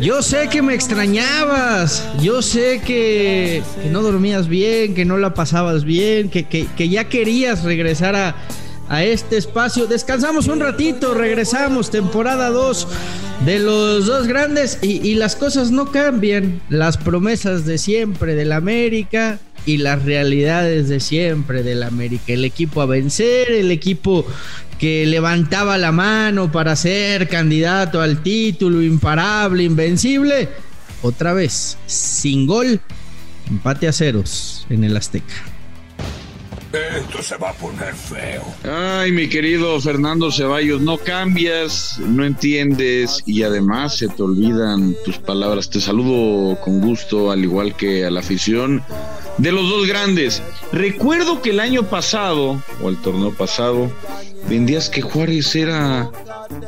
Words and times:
Yo 0.00 0.20
sé 0.20 0.48
que 0.50 0.60
me 0.60 0.74
extrañabas, 0.74 2.06
yo 2.20 2.42
sé 2.42 2.82
que, 2.84 3.62
no 3.90 4.02
dormías 4.02 4.46
bien, 4.46 4.94
que 4.94 5.06
no 5.06 5.16
la 5.16 5.32
pasabas 5.32 5.84
bien, 5.84 6.28
que, 6.28 6.44
que, 6.44 6.88
ya 6.88 7.08
querías 7.08 7.64
regresar 7.64 8.14
a, 8.14 8.36
a, 8.90 9.04
este 9.04 9.38
espacio. 9.38 9.86
Descansamos 9.86 10.48
un 10.48 10.60
ratito, 10.60 11.14
regresamos, 11.14 11.90
temporada 11.90 12.50
2 12.50 12.88
de 13.46 13.58
los 13.58 14.04
dos 14.04 14.26
grandes 14.26 14.78
y, 14.82 15.00
y 15.06 15.14
las 15.14 15.34
cosas 15.34 15.70
no 15.70 15.90
cambian. 15.90 16.60
Las 16.68 16.98
promesas 16.98 17.64
de 17.64 17.78
siempre 17.78 18.34
del 18.34 18.52
América 18.52 19.38
y 19.66 19.78
las 19.78 20.04
realidades 20.04 20.88
de 20.88 21.00
siempre 21.00 21.62
del 21.62 21.82
América. 21.82 22.24
El 22.28 22.44
equipo 22.44 22.80
a 22.80 22.86
vencer, 22.86 23.50
el 23.50 23.70
equipo 23.70 24.24
que 24.78 25.06
levantaba 25.06 25.76
la 25.76 25.92
mano 25.92 26.52
para 26.52 26.76
ser 26.76 27.28
candidato 27.28 28.00
al 28.00 28.22
título, 28.22 28.82
imparable, 28.82 29.64
invencible, 29.64 30.48
otra 31.02 31.32
vez, 31.32 31.76
sin 31.86 32.46
gol, 32.46 32.80
empate 33.48 33.88
a 33.88 33.92
ceros 33.92 34.66
en 34.70 34.84
el 34.84 34.96
Azteca. 34.96 35.55
Esto 36.76 37.22
se 37.22 37.36
va 37.36 37.50
a 37.50 37.52
poner 37.54 37.94
feo. 37.94 38.42
Ay, 38.64 39.12
mi 39.12 39.28
querido 39.28 39.80
Fernando 39.80 40.30
Ceballos, 40.30 40.80
no 40.80 40.98
cambias, 40.98 41.98
no 41.98 42.24
entiendes 42.24 43.22
y 43.24 43.42
además 43.42 43.96
se 43.96 44.08
te 44.08 44.22
olvidan 44.22 44.94
tus 45.04 45.18
palabras. 45.18 45.70
Te 45.70 45.80
saludo 45.80 46.60
con 46.60 46.80
gusto, 46.80 47.30
al 47.30 47.44
igual 47.44 47.74
que 47.76 48.04
a 48.04 48.10
la 48.10 48.20
afición 48.20 48.82
de 49.38 49.52
los 49.52 49.68
dos 49.68 49.86
grandes. 49.86 50.42
Recuerdo 50.72 51.42
que 51.42 51.50
el 51.50 51.60
año 51.60 51.84
pasado, 51.84 52.62
o 52.82 52.88
el 52.88 52.96
torneo 52.98 53.32
pasado, 53.32 53.90
vendías 54.48 54.88
que 54.88 55.02
Juárez 55.02 55.54
era 55.54 56.10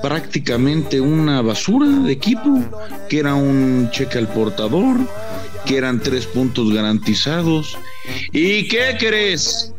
prácticamente 0.03 1.01
una 1.01 1.43
basura 1.43 1.87
de 1.87 2.12
equipo, 2.12 2.61
que 3.09 3.19
era 3.19 3.34
un 3.34 3.91
cheque 3.91 4.19
al 4.19 4.29
portador, 4.29 4.97
que 5.65 5.77
eran 5.77 6.01
tres 6.01 6.27
puntos 6.27 6.73
garantizados. 6.73 7.77
¿Y 8.33 8.69
qué 8.69 8.97
crees? 8.98 9.75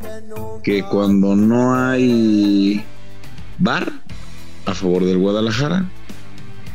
Que 0.70 0.84
cuando 0.84 1.36
no 1.36 1.74
hay 1.74 2.86
bar 3.58 3.92
a 4.68 4.76
favor 4.76 5.04
del 5.04 5.18
Guadalajara, 5.18 5.90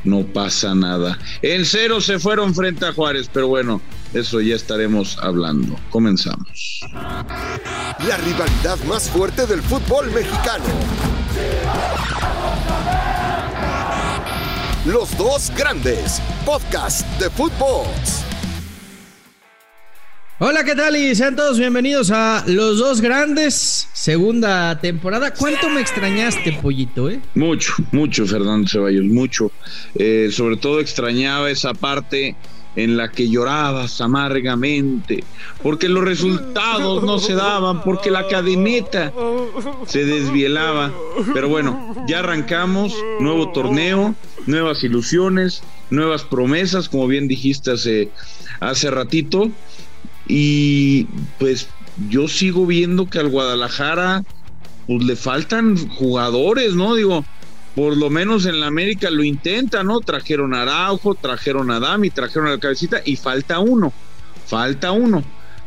no 0.03 0.23
pasa 0.25 0.75
nada. 0.75 1.17
En 1.43 1.65
cero 1.65 2.01
se 2.01 2.19
fueron 2.19 2.57
frente 2.57 2.87
a 2.87 2.93
Juárez, 2.93 3.31
pero 3.33 3.47
bueno, 3.47 3.81
eso 4.13 4.41
ya 4.41 4.57
estaremos 4.57 5.17
hablando. 5.23 5.79
Comenzamos. 5.91 6.81
La 6.91 8.17
rivalidad 8.17 8.83
más 8.89 9.09
fuerte 9.09 9.47
del 9.47 9.63
fútbol 9.63 10.11
mexicano. 10.11 10.65
Los 14.87 15.17
dos 15.17 15.53
grandes. 15.57 16.21
Podcast 16.45 17.07
de 17.21 17.31
fútbol. 17.31 17.87
Hola, 20.47 20.63
¿qué 20.63 20.75
tal? 20.75 20.95
Y 20.95 21.15
sean 21.15 21.35
todos 21.35 21.59
bienvenidos 21.59 22.11
a 22.11 22.45
Los 22.47 22.77
Dos 22.77 23.01
Grandes, 23.01 23.89
segunda 23.95 24.79
temporada. 24.79 25.33
¿Cuánto 25.33 25.71
me 25.71 25.81
extrañaste, 25.81 26.53
pollito, 26.61 27.09
eh? 27.09 27.19
Mucho, 27.35 27.73
mucho, 27.93 28.27
Fernando 28.27 28.69
Ceballos, 28.69 29.07
mucho. 29.07 29.51
Eh, 29.95 30.29
sobre 30.31 30.59
todo 30.59 30.81
extrañaba 30.81 31.51
esa 31.51 31.73
parte 31.73 32.37
en 32.77 32.99
la 32.99 33.11
que 33.11 33.31
llorabas 33.31 34.03
amargamente, 34.03 35.25
porque 35.63 35.89
los 35.89 36.05
resultados 36.05 37.03
no 37.05 37.19
se 37.19 37.33
daban, 37.33 37.83
porque 37.83 38.11
la 38.11 38.29
cadineta 38.29 39.15
se 39.87 40.05
desvielaba. 40.05 40.93
Pero 41.33 41.49
bueno, 41.49 42.05
ya 42.07 42.19
arrancamos, 42.19 42.95
nuevo 43.19 43.51
torneo, 43.53 44.15
nuevas 44.45 44.85
ilusiones, 44.85 45.63
nuevas 45.89 46.23
promesas, 46.25 46.91
como 46.91 47.07
bien 47.07 47.29
dijiste 47.29 47.71
hace, 47.71 48.11
hace 48.61 48.91
ratito. 48.91 49.51
Y 50.27 51.05
pues 51.39 51.69
yo 52.09 52.29
sigo 52.29 52.67
viendo 52.67 53.09
que 53.09 53.19
al 53.19 53.29
Guadalajara 53.29 54.25
pues 54.87 55.05
le 55.05 55.17
faltan 55.17 55.89
jugadores, 55.89 56.75
¿no? 56.75 56.95
Digo, 56.95 57.25
por 57.75 57.97
lo 57.97 58.11
menos 58.11 58.47
en 58.47 58.61
la 58.61 58.67
América 58.67 59.11
lo 59.11 59.25
intenta, 59.25 59.83
¿no? 59.83 60.01
Trajeron 60.01 60.55
a 60.55 60.63
Araujo, 60.63 61.15
trajeron 61.15 61.71
a 61.71 61.81
Dami, 61.81 62.11
trajeron 62.11 62.49
a 62.49 62.53
la 62.53 62.59
cabecita 62.59 63.01
y 63.05 63.17
falta 63.17 63.59
uno, 63.59 63.93
falta 64.47 64.93
uno. 64.93 65.25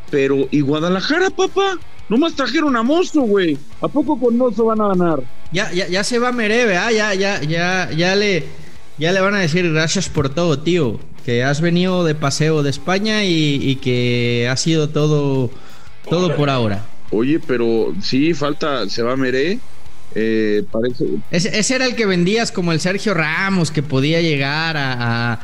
Pero, 0.10 0.48
¿y 0.52 0.62
Guadalajara, 0.62 1.30
papá? 1.32 1.78
Nomás 2.08 2.34
trajeron 2.34 2.78
a 2.78 2.84
Mozo, 2.84 3.22
güey. 3.22 3.58
¿A 3.82 3.90
poco 3.90 4.18
con 4.18 4.38
Mozo 4.38 4.66
van 4.66 4.80
a 4.80 4.88
ganar? 4.90 5.22
Ya, 5.52 5.72
ya, 5.74 5.88
ya 5.88 6.04
se 6.04 6.20
va 6.20 6.32
Mereve, 6.32 6.78
¿ah? 6.78 6.92
Ya, 6.92 7.14
ya, 7.14 7.42
ya, 7.42 7.92
ya 7.92 8.16
le, 8.16 8.46
ya 8.98 9.12
le 9.12 9.20
van 9.20 9.36
a 9.36 9.40
decir 9.40 9.70
gracias 9.74 10.08
por 10.08 10.30
todo, 10.30 10.60
tío. 10.60 11.00
Que 11.28 11.44
has 11.44 11.60
venido 11.60 12.06
de 12.06 12.16
paseo 12.16 12.64
de 12.64 12.70
España 12.70 13.26
y, 13.26 13.76
que 13.82 14.48
ha 14.50 14.56
sido 14.56 14.88
todo, 14.88 15.52
todo 16.10 16.34
por 16.38 16.50
ahora. 16.50 16.86
Oye, 17.12 17.42
pero 17.46 17.94
sí, 18.02 18.34
falta, 18.34 18.88
se 18.88 19.04
va 19.04 19.18
Meré 19.18 19.60
eh, 20.16 20.64
parece... 20.72 21.06
Ese, 21.30 21.76
era 21.76 21.86
el 21.86 21.96
que 21.96 22.06
vendías 22.06 22.54
como 22.54 22.72
el 22.72 22.80
Sergio 22.80 23.14
Ramos, 23.14 23.72
que 23.72 23.84
podía 23.84 24.22
llegar 24.22 24.78
a, 24.78 25.42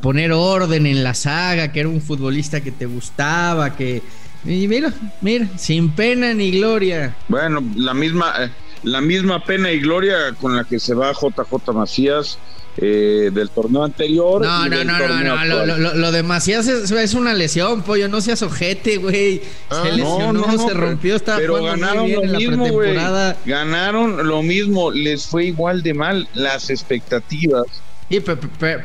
poner 0.00 0.30
orden 0.30 0.86
en 0.86 1.02
la 1.02 1.14
saga, 1.14 1.72
que 1.72 1.80
era 1.80 1.88
un 1.88 2.00
futbolista 2.00 2.60
que 2.60 2.70
te 2.70 2.86
gustaba, 2.86 3.74
que... 3.74 4.04
Y 4.44 4.68
mira, 4.68 4.94
mira, 5.22 5.48
sin 5.58 5.90
pena 5.90 6.34
ni 6.34 6.52
gloria. 6.52 7.16
Bueno, 7.26 7.64
la 7.74 7.94
misma, 7.94 8.32
eh, 8.44 8.50
la 8.84 9.00
misma 9.00 9.42
pena 9.42 9.72
y 9.72 9.80
gloria 9.80 10.36
con 10.40 10.54
la 10.54 10.62
que 10.62 10.78
se 10.78 10.94
va 10.94 11.10
JJ 11.10 11.72
Macías 11.74 12.38
eh, 12.78 13.30
del 13.32 13.50
torneo 13.50 13.84
anterior. 13.84 14.42
No, 14.42 14.68
no, 14.68 14.84
no, 14.84 14.98
no, 14.98 15.44
no, 15.44 15.94
lo, 15.94 16.12
de 16.12 16.22
Macías 16.22 16.66
es, 16.66 17.14
una 17.14 17.32
lesión, 17.32 17.82
pollo, 17.82 18.08
no 18.08 18.20
seas 18.20 18.42
ojete, 18.42 18.98
güey. 18.98 19.40
Ah, 19.70 19.82
se 19.82 19.92
lesionó, 19.92 20.58
se 20.58 20.74
rompió, 20.74 21.16
estaba 21.16 21.38
pero 21.38 21.62
ganaron 21.62 22.10
lo 22.12 22.22
mismo, 22.22 22.68
güey. 22.68 22.94
Ganaron 23.46 24.26
lo 24.26 24.42
mismo, 24.42 24.90
les 24.90 25.26
fue 25.26 25.46
igual 25.46 25.82
de 25.82 25.94
mal 25.94 26.28
las 26.34 26.70
expectativas. 26.70 27.64
Sí, 28.10 28.22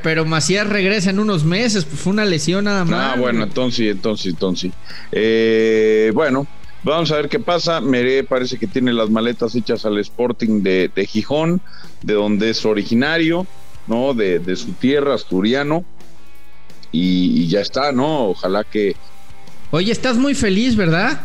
pero, 0.02 0.26
Macías 0.26 0.68
regresa 0.68 1.12
en 1.12 1.20
unos 1.20 1.44
meses, 1.44 1.86
pues 1.86 2.00
fue 2.00 2.14
una 2.14 2.26
lesión 2.26 2.66
nada 2.66 2.86
más. 2.86 3.14
Ah, 3.14 3.20
bueno, 3.20 3.44
entonces, 3.44 3.92
entonces, 3.92 4.28
entonces. 4.28 4.72
Eh, 5.12 6.12
bueno, 6.14 6.48
Vamos 6.84 7.12
a 7.12 7.18
ver 7.18 7.30
qué 7.30 7.40
pasa. 7.40 7.80
Meré 7.80 8.24
parece 8.24 8.58
que 8.58 8.66
tiene 8.66 8.92
las 8.92 9.10
maletas 9.12 9.54
hechas 9.54 9.86
al 9.86 10.00
Sporting 10.00 10.64
de, 10.64 10.90
de 10.94 11.06
Gijón, 11.06 11.62
de 12.02 12.16
donde 12.16 12.50
es 12.50 12.66
originario. 12.66 13.46
¿No? 13.88 14.14
De, 14.14 14.56
su 14.56 14.74
tierra, 14.74 15.16
asturiano. 15.16 15.84
Y, 16.92 17.48
ya 17.48 17.62
está, 17.62 17.92
¿no? 17.92 18.30
Ojalá 18.30 18.64
que... 18.64 18.96
Oye, 19.72 19.92
estás 19.92 20.18
muy 20.18 20.36
feliz, 20.36 20.76
¿verdad? 20.76 21.22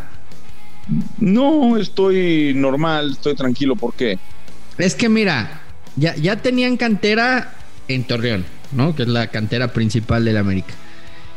No, 1.19 1.77
estoy 1.77 2.53
normal, 2.55 3.11
estoy 3.11 3.35
tranquilo. 3.35 3.75
¿Por 3.75 3.93
qué? 3.93 4.17
Es 4.77 4.95
que 4.95 5.09
mira, 5.09 5.61
ya, 5.97 6.15
ya 6.15 6.37
tenían 6.37 6.77
cantera 6.77 7.55
en 7.89 8.05
Torreón, 8.05 8.45
¿no? 8.71 8.95
Que 8.95 9.03
es 9.03 9.09
la 9.09 9.27
cantera 9.27 9.73
principal 9.73 10.23
del 10.23 10.37
América. 10.37 10.73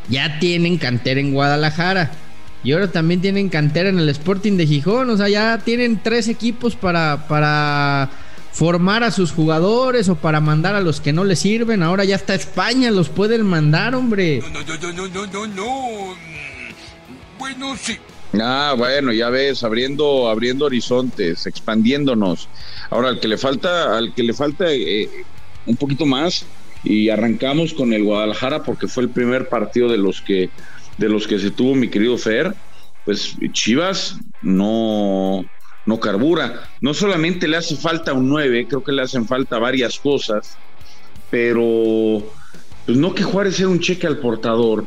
Ya 0.09 0.39
tienen 0.39 0.79
cantera 0.79 1.21
en 1.21 1.33
Guadalajara. 1.33 2.11
Y 2.63 2.73
ahora 2.73 2.93
también 2.93 3.21
tienen 3.21 3.49
cantera 3.49 3.89
en 3.89 3.99
el 3.99 4.09
Sporting 4.09 4.57
de 4.57 4.67
Gijón. 4.67 5.09
O 5.11 5.17
sea, 5.17 5.29
ya 5.29 5.59
tienen 5.59 6.01
tres 6.03 6.29
equipos 6.29 6.77
para, 6.77 7.27
para 7.27 8.11
formar 8.53 9.05
a 9.05 9.11
sus 9.11 9.33
jugadores 9.33 10.09
o 10.09 10.17
para 10.17 10.41
mandar 10.41 10.75
a 10.75 10.81
los 10.81 11.01
que 11.01 11.13
no 11.13 11.25
les 11.25 11.41
sirven. 11.41 11.83
Ahora 11.83 12.05
ya 12.05 12.17
está 12.17 12.35
España, 12.35 12.91
los 12.91 13.09
pueden 13.09 13.47
mandar, 13.47 13.95
hombre. 13.95 14.43
No, 14.53 14.61
no, 14.61 14.93
no, 14.93 15.09
no, 15.09 15.27
no, 15.27 15.47
no, 15.47 16.15
Bueno, 17.39 17.77
sí. 17.77 17.99
Ah, 18.41 18.75
bueno, 18.77 19.13
ya 19.13 19.29
ves, 19.29 19.65
abriendo, 19.65 20.29
abriendo 20.29 20.67
horizontes, 20.67 21.47
expandiéndonos. 21.47 22.49
Ahora, 22.91 23.09
al 23.09 23.21
que 23.21 23.29
le 23.29 23.39
falta, 23.39 23.97
al 23.97 24.15
que 24.15 24.23
le 24.23 24.33
falta 24.35 24.67
eh, 24.69 25.09
un 25.67 25.77
poquito 25.77 26.07
más, 26.07 26.47
y 26.85 27.11
arrancamos 27.11 27.75
con 27.75 27.93
el 27.93 28.05
Guadalajara 28.05 28.63
porque 28.63 28.89
fue 28.89 29.03
el 29.03 29.11
primer 29.11 29.49
partido 29.49 29.89
de 29.89 29.99
los 29.99 30.21
que, 30.21 30.51
de 30.99 31.09
los 31.09 31.27
que 31.27 31.39
se 31.39 31.51
tuvo 31.51 31.75
mi 31.75 31.89
querido 31.89 32.17
Fer. 32.17 32.55
Pues 33.05 33.37
Chivas 33.53 34.17
no, 34.43 35.45
no 35.91 35.99
carbura. 35.99 36.69
No 36.81 36.95
solamente 36.95 37.49
le 37.49 37.57
hace 37.57 37.77
falta 37.77 38.15
un 38.15 38.29
9, 38.29 38.67
creo 38.69 38.85
que 38.85 38.93
le 38.93 39.03
hacen 39.03 39.27
falta 39.27 39.59
varias 39.59 39.99
cosas, 39.99 40.57
pero 41.31 42.23
pues 42.87 42.97
no 42.97 43.13
que 43.13 43.25
Juárez 43.25 43.57
sea 43.57 43.69
un 43.69 43.81
cheque 43.81 44.07
al 44.07 44.19
portador. 44.19 44.87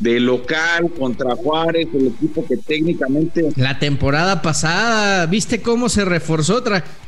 De 0.00 0.18
local 0.18 0.90
contra 0.98 1.36
Juárez, 1.36 1.86
el 1.92 2.06
equipo 2.06 2.46
que 2.46 2.56
técnicamente. 2.56 3.50
La 3.56 3.78
temporada 3.78 4.40
pasada, 4.40 5.26
¿viste 5.26 5.60
cómo 5.60 5.90
se 5.90 6.06
reforzó? 6.06 6.64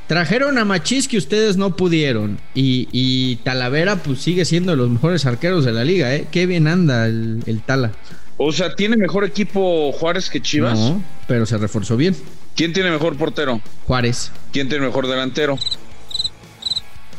trajeron 0.06 0.58
a 0.58 0.66
Machis 0.66 1.08
que 1.08 1.16
ustedes 1.16 1.56
no 1.56 1.74
pudieron. 1.74 2.38
Y, 2.54 3.36
Talavera, 3.44 4.02
pues 4.02 4.20
sigue 4.20 4.44
siendo 4.44 4.72
de 4.72 4.76
los 4.76 4.90
mejores 4.90 5.24
arqueros 5.24 5.64
de 5.64 5.72
la 5.72 5.84
liga, 5.84 6.14
¿eh? 6.14 6.26
Qué 6.30 6.44
bien 6.44 6.66
anda 6.66 7.06
el, 7.06 7.42
el 7.46 7.62
Tala. 7.62 7.92
O 8.36 8.52
sea, 8.52 8.74
¿tiene 8.74 8.98
mejor 8.98 9.24
equipo 9.24 9.90
Juárez 9.92 10.28
que 10.28 10.42
Chivas? 10.42 10.78
No, 10.78 11.02
pero 11.26 11.46
se 11.46 11.56
reforzó 11.56 11.96
bien. 11.96 12.14
¿Quién 12.54 12.72
tiene 12.72 12.90
mejor 12.90 13.16
portero? 13.16 13.60
Juárez. 13.86 14.30
¿Quién 14.52 14.68
tiene 14.68 14.86
mejor 14.86 15.06
delantero? 15.06 15.58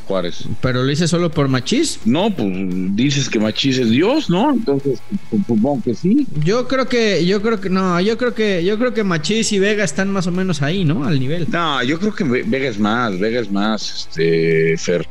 Juárez. 0.05 0.43
¿Pero 0.61 0.83
lo 0.83 0.91
hice 0.91 1.07
solo 1.07 1.31
por 1.31 1.47
Machís? 1.47 1.99
No, 2.05 2.29
pues 2.35 2.49
dices 2.95 3.29
que 3.29 3.39
Machís 3.39 3.77
es 3.77 3.89
Dios, 3.89 4.29
¿no? 4.29 4.51
Entonces, 4.51 5.01
pues, 5.29 5.41
supongo 5.47 5.81
que 5.81 5.95
sí. 5.95 6.27
Yo 6.43 6.67
creo 6.67 6.87
que, 6.87 7.25
yo 7.25 7.41
creo 7.41 7.59
que, 7.61 7.69
no, 7.69 7.99
yo 8.01 8.17
creo 8.17 8.33
que, 8.33 8.63
yo 8.63 8.77
creo 8.77 8.93
que 8.93 9.03
Machís 9.03 9.51
y 9.53 9.59
Vega 9.59 9.83
están 9.83 10.11
más 10.11 10.27
o 10.27 10.31
menos 10.31 10.61
ahí, 10.61 10.83
¿no? 10.83 11.05
Al 11.05 11.19
nivel. 11.19 11.47
No, 11.49 11.81
yo 11.83 11.99
creo 11.99 12.13
que 12.13 12.25
Vega 12.25 12.67
es 12.67 12.79
más, 12.79 13.17
Vega 13.17 13.39
es 13.39 13.49
más, 13.51 14.07
este, 14.07 14.77
Fer. 14.77 15.07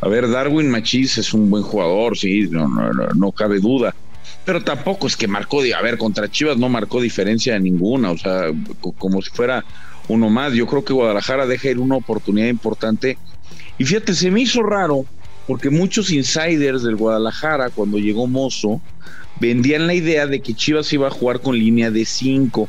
A 0.00 0.08
ver, 0.08 0.30
Darwin 0.30 0.70
Machís 0.70 1.18
es 1.18 1.34
un 1.34 1.50
buen 1.50 1.64
jugador, 1.64 2.16
sí, 2.16 2.48
no, 2.50 2.68
no, 2.68 2.92
no, 2.92 3.08
no 3.14 3.32
cabe 3.32 3.58
duda 3.58 3.94
pero 4.46 4.62
tampoco 4.62 5.08
es 5.08 5.16
que 5.16 5.26
marcó, 5.26 5.60
a 5.60 5.82
ver, 5.82 5.98
contra 5.98 6.30
Chivas 6.30 6.56
no 6.56 6.68
marcó 6.68 7.00
diferencia 7.00 7.58
ninguna, 7.58 8.12
o 8.12 8.16
sea, 8.16 8.52
como 8.96 9.20
si 9.20 9.28
fuera 9.30 9.64
uno 10.06 10.30
más. 10.30 10.52
Yo 10.52 10.68
creo 10.68 10.84
que 10.84 10.92
Guadalajara 10.92 11.46
deja 11.46 11.68
ir 11.68 11.80
una 11.80 11.96
oportunidad 11.96 12.46
importante. 12.46 13.18
Y 13.76 13.84
fíjate, 13.84 14.14
se 14.14 14.30
me 14.30 14.42
hizo 14.42 14.62
raro, 14.62 15.04
porque 15.48 15.68
muchos 15.68 16.12
insiders 16.12 16.84
del 16.84 16.94
Guadalajara, 16.94 17.70
cuando 17.70 17.98
llegó 17.98 18.28
Mozo, 18.28 18.80
vendían 19.40 19.88
la 19.88 19.94
idea 19.94 20.28
de 20.28 20.40
que 20.40 20.54
Chivas 20.54 20.92
iba 20.92 21.08
a 21.08 21.10
jugar 21.10 21.40
con 21.40 21.58
línea 21.58 21.90
de 21.90 22.04
5, 22.04 22.68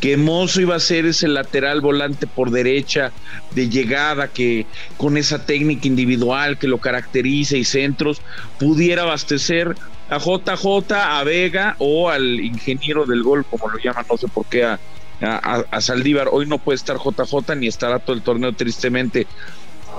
que 0.00 0.16
Mozo 0.16 0.62
iba 0.62 0.76
a 0.76 0.80
ser 0.80 1.04
ese 1.04 1.28
lateral 1.28 1.82
volante 1.82 2.26
por 2.26 2.50
derecha 2.50 3.12
de 3.54 3.68
llegada, 3.68 4.28
que 4.28 4.64
con 4.96 5.18
esa 5.18 5.44
técnica 5.44 5.86
individual 5.86 6.58
que 6.58 6.68
lo 6.68 6.78
caracteriza 6.78 7.58
y 7.58 7.64
centros 7.64 8.22
pudiera 8.58 9.02
abastecer 9.02 9.76
a 10.10 10.18
JJ, 10.18 10.92
a 10.92 11.24
Vega 11.24 11.76
o 11.78 12.08
al 12.08 12.40
ingeniero 12.40 13.04
del 13.04 13.22
gol, 13.22 13.44
como 13.44 13.68
lo 13.68 13.78
llaman, 13.78 14.06
no 14.08 14.16
sé 14.16 14.28
por 14.28 14.46
qué, 14.46 14.64
a, 14.64 14.78
a, 15.20 15.80
Saldívar. 15.80 16.28
Hoy 16.30 16.46
no 16.46 16.58
puede 16.58 16.76
estar 16.76 16.96
JJ 16.96 17.56
ni 17.56 17.66
estará 17.66 17.98
todo 17.98 18.16
el 18.16 18.22
torneo, 18.22 18.52
tristemente. 18.54 19.26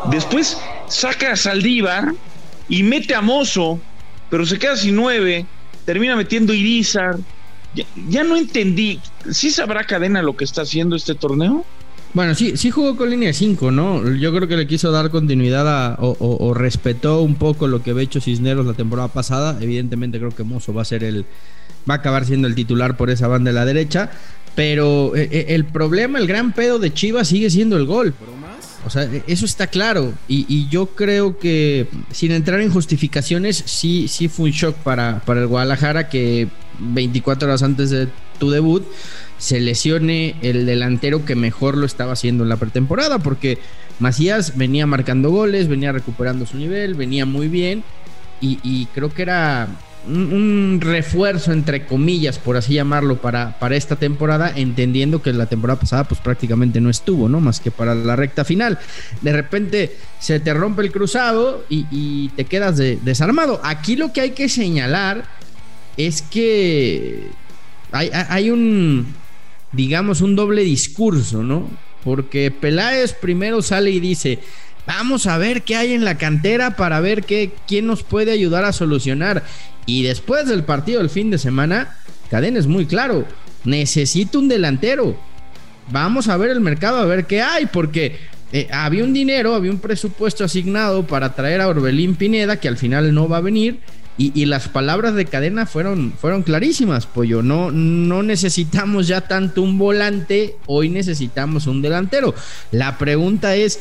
Después 0.10 0.60
saca 0.88 1.34
a 1.34 1.36
Saldívar 1.36 2.14
y 2.68 2.84
mete 2.84 3.14
a 3.16 3.22
Mozo, 3.22 3.80
pero 4.30 4.46
se 4.46 4.58
queda 4.58 4.76
sin 4.78 4.96
nueve, 4.96 5.46
termina 5.86 6.16
metiendo 6.16 6.54
Irizar. 6.54 7.18
Ya, 7.76 7.86
ya 8.08 8.24
no 8.24 8.36
entendí. 8.36 9.00
¿Sí 9.32 9.52
sabrá 9.52 9.84
Cadena 9.84 10.24
lo 10.24 10.36
que 10.36 10.44
está 10.44 10.64
haciendo 10.64 10.96
este 10.96 11.14
torneo? 11.14 11.66
Bueno, 12.14 12.34
sí, 12.34 12.58
sí 12.58 12.72
jugó 12.72 12.98
con 12.98 13.10
línea 13.10 13.32
5, 13.32 13.72
¿no? 13.72 14.16
Yo 14.16 14.34
creo 14.34 14.48
que 14.48 14.58
le 14.58 14.66
quiso 14.66 14.92
dar 14.92 15.12
continuidad 15.12 15.96
o, 16.00 16.54
respetó 16.56 17.22
un 17.22 17.36
poco 17.36 17.68
lo 17.68 17.84
que 17.84 17.92
había 17.92 18.04
hecho 18.04 18.20
Cisneros 18.20 18.66
la 18.66 18.74
temporada 18.74 19.10
pasada. 19.10 19.58
Evidentemente 19.62 20.18
creo 20.18 20.32
que 20.32 20.44
Mozo 20.44 20.74
va 20.74 20.82
a 20.82 20.86
ser 20.86 21.04
el. 21.04 21.26
va 21.90 21.96
a 21.96 21.98
acabar 21.98 22.26
siendo 22.26 22.48
el 22.48 22.56
titular 22.56 22.98
por 22.98 23.12
esa 23.12 23.28
banda 23.28 23.52
de 23.52 23.56
la 23.56 23.66
derecha. 23.66 24.10
Pero 24.56 25.16
eh, 25.16 25.30
eh, 25.32 25.46
el 25.50 25.66
problema, 25.66 26.18
el 26.18 26.26
gran 26.26 26.52
pedo 26.54 26.80
de 26.80 26.92
Chivas 26.92 27.28
sigue 27.28 27.50
siendo 27.52 27.78
el 27.78 27.86
gol. 27.86 28.16
O 28.86 28.90
sea, 28.90 29.08
eso 29.28 29.46
está 29.46 29.68
claro. 29.68 30.14
Y, 30.28 30.68
yo 30.70 30.88
creo 30.88 31.38
que, 31.38 31.88
sin 32.12 32.32
entrar 32.32 32.60
en 32.62 32.72
justificaciones, 32.72 33.62
sí, 33.66 34.08
sí 34.08 34.30
fue 34.30 34.46
un 34.46 34.52
shock 34.52 34.76
para, 34.78 35.22
para 35.26 35.42
el 35.42 35.48
Guadalajara 35.48 36.10
que 36.10 36.48
24 36.80 37.48
horas 37.48 37.62
antes 37.62 37.90
de 37.92 38.08
tu 38.40 38.50
debut 38.50 38.84
se 39.40 39.60
lesione 39.60 40.36
el 40.42 40.66
delantero 40.68 41.26
que 41.26 41.36
mejor 41.36 41.78
lo 41.78 41.86
estaba 41.86 42.14
haciendo 42.14 42.44
en 42.44 42.50
la 42.50 42.58
pretemporada, 42.58 43.20
porque 43.20 43.58
Macías 44.00 44.58
venía 44.58 44.86
marcando 44.86 45.32
goles, 45.32 45.68
venía 45.68 45.92
recuperando 45.92 46.46
su 46.46 46.58
nivel, 46.58 46.94
venía 46.94 47.26
muy 47.26 47.48
bien 47.48 47.84
y, 48.42 48.86
creo 48.94 49.14
que 49.14 49.22
era 49.22 49.68
un, 50.08 50.80
refuerzo, 50.82 51.52
entre 51.52 51.86
comillas, 51.86 52.40
por 52.40 52.56
así 52.56 52.74
llamarlo, 52.74 53.22
para, 53.22 53.60
para 53.60 53.76
esta 53.76 53.98
temporada, 53.98 54.52
entendiendo 54.56 55.22
que 55.22 55.34
la 55.34 55.48
temporada 55.48 55.80
pasada 55.80 56.06
pues 56.06 56.22
prácticamente 56.22 56.80
no 56.80 56.90
estuvo, 56.90 57.28
¿no? 57.28 57.42
Más 57.42 57.60
que 57.60 57.70
para 57.70 57.96
la 57.96 58.16
recta 58.16 58.46
final. 58.46 58.80
De 59.22 59.34
repente 59.34 59.98
se 60.20 60.40
te 60.40 60.54
rompe 60.54 60.84
el 60.84 60.92
cruzado 60.94 61.66
y, 61.70 62.30
te 62.30 62.46
quedas 62.46 62.78
desarmado. 62.78 63.60
Aquí 63.64 63.98
lo 63.98 64.14
que 64.14 64.22
hay 64.22 64.32
que 64.32 64.48
señalar 64.48 65.26
es 65.98 66.22
que 66.22 67.28
hay 67.92 68.52
un 68.52 69.14
digamos, 69.72 70.22
un 70.22 70.36
doble 70.36 70.64
discurso, 70.64 71.44
¿no? 71.44 71.70
Porque 72.04 72.52
Peláez 72.52 73.14
primero 73.14 73.62
sale 73.62 73.92
y 73.92 74.00
dice, 74.00 74.40
vamos 74.88 75.28
a 75.28 75.38
ver 75.38 75.64
qué 75.64 75.76
hay 75.76 75.94
en 75.94 76.06
la 76.06 76.18
cantera 76.18 76.76
para 76.76 77.00
ver 77.00 77.24
qué, 77.24 77.52
quién 77.68 77.88
nos 77.88 78.04
puede 78.04 78.32
ayudar 78.32 78.66
a 78.66 78.74
solucionar. 78.74 79.44
Y 79.86 80.04
después 80.04 80.48
del 80.48 80.64
partido 80.64 81.00
del 81.00 81.10
fin 81.10 81.30
de 81.30 81.38
semana, 81.38 81.98
Cadena 82.30 82.60
es 82.60 82.68
muy 82.68 82.86
claro, 82.86 83.26
necesito 83.66 84.40
un 84.40 84.48
delantero. 84.48 85.18
Vamos 85.92 86.28
a 86.28 86.38
ver 86.38 86.52
el 86.52 86.62
mercado, 86.62 86.98
a 86.98 87.06
ver 87.06 87.26
qué 87.26 87.42
hay, 87.42 87.66
porque 87.66 88.18
eh, 88.52 88.68
había 88.72 89.04
un 89.04 89.14
dinero, 89.14 89.56
había 89.56 89.72
un 89.72 89.80
presupuesto 89.80 90.44
asignado 90.44 91.06
para 91.06 91.34
traer 91.34 91.62
a 91.62 91.68
Orbelín 91.68 92.16
Pineda, 92.16 92.60
que 92.60 92.68
al 92.68 92.78
final 92.78 93.14
no 93.14 93.28
va 93.28 93.38
a 93.38 93.42
venir 93.42 93.80
y, 94.20 94.46
las 94.48 94.68
palabras 94.68 95.16
de 95.16 95.24
cadena 95.24 95.66
fueron, 95.66 96.12
fueron 96.12 96.44
clarísimas, 96.44 97.06
Pollo. 97.06 97.42
No, 97.42 97.72
no 97.72 98.22
necesitamos 98.22 99.08
ya 99.08 99.22
tanto 99.22 99.62
un 99.62 99.78
volante, 99.78 100.58
hoy 100.66 100.90
necesitamos 100.90 101.68
un 101.68 101.82
delantero. 101.82 102.36
La 102.72 102.98
pregunta 102.98 103.56
es, 103.56 103.80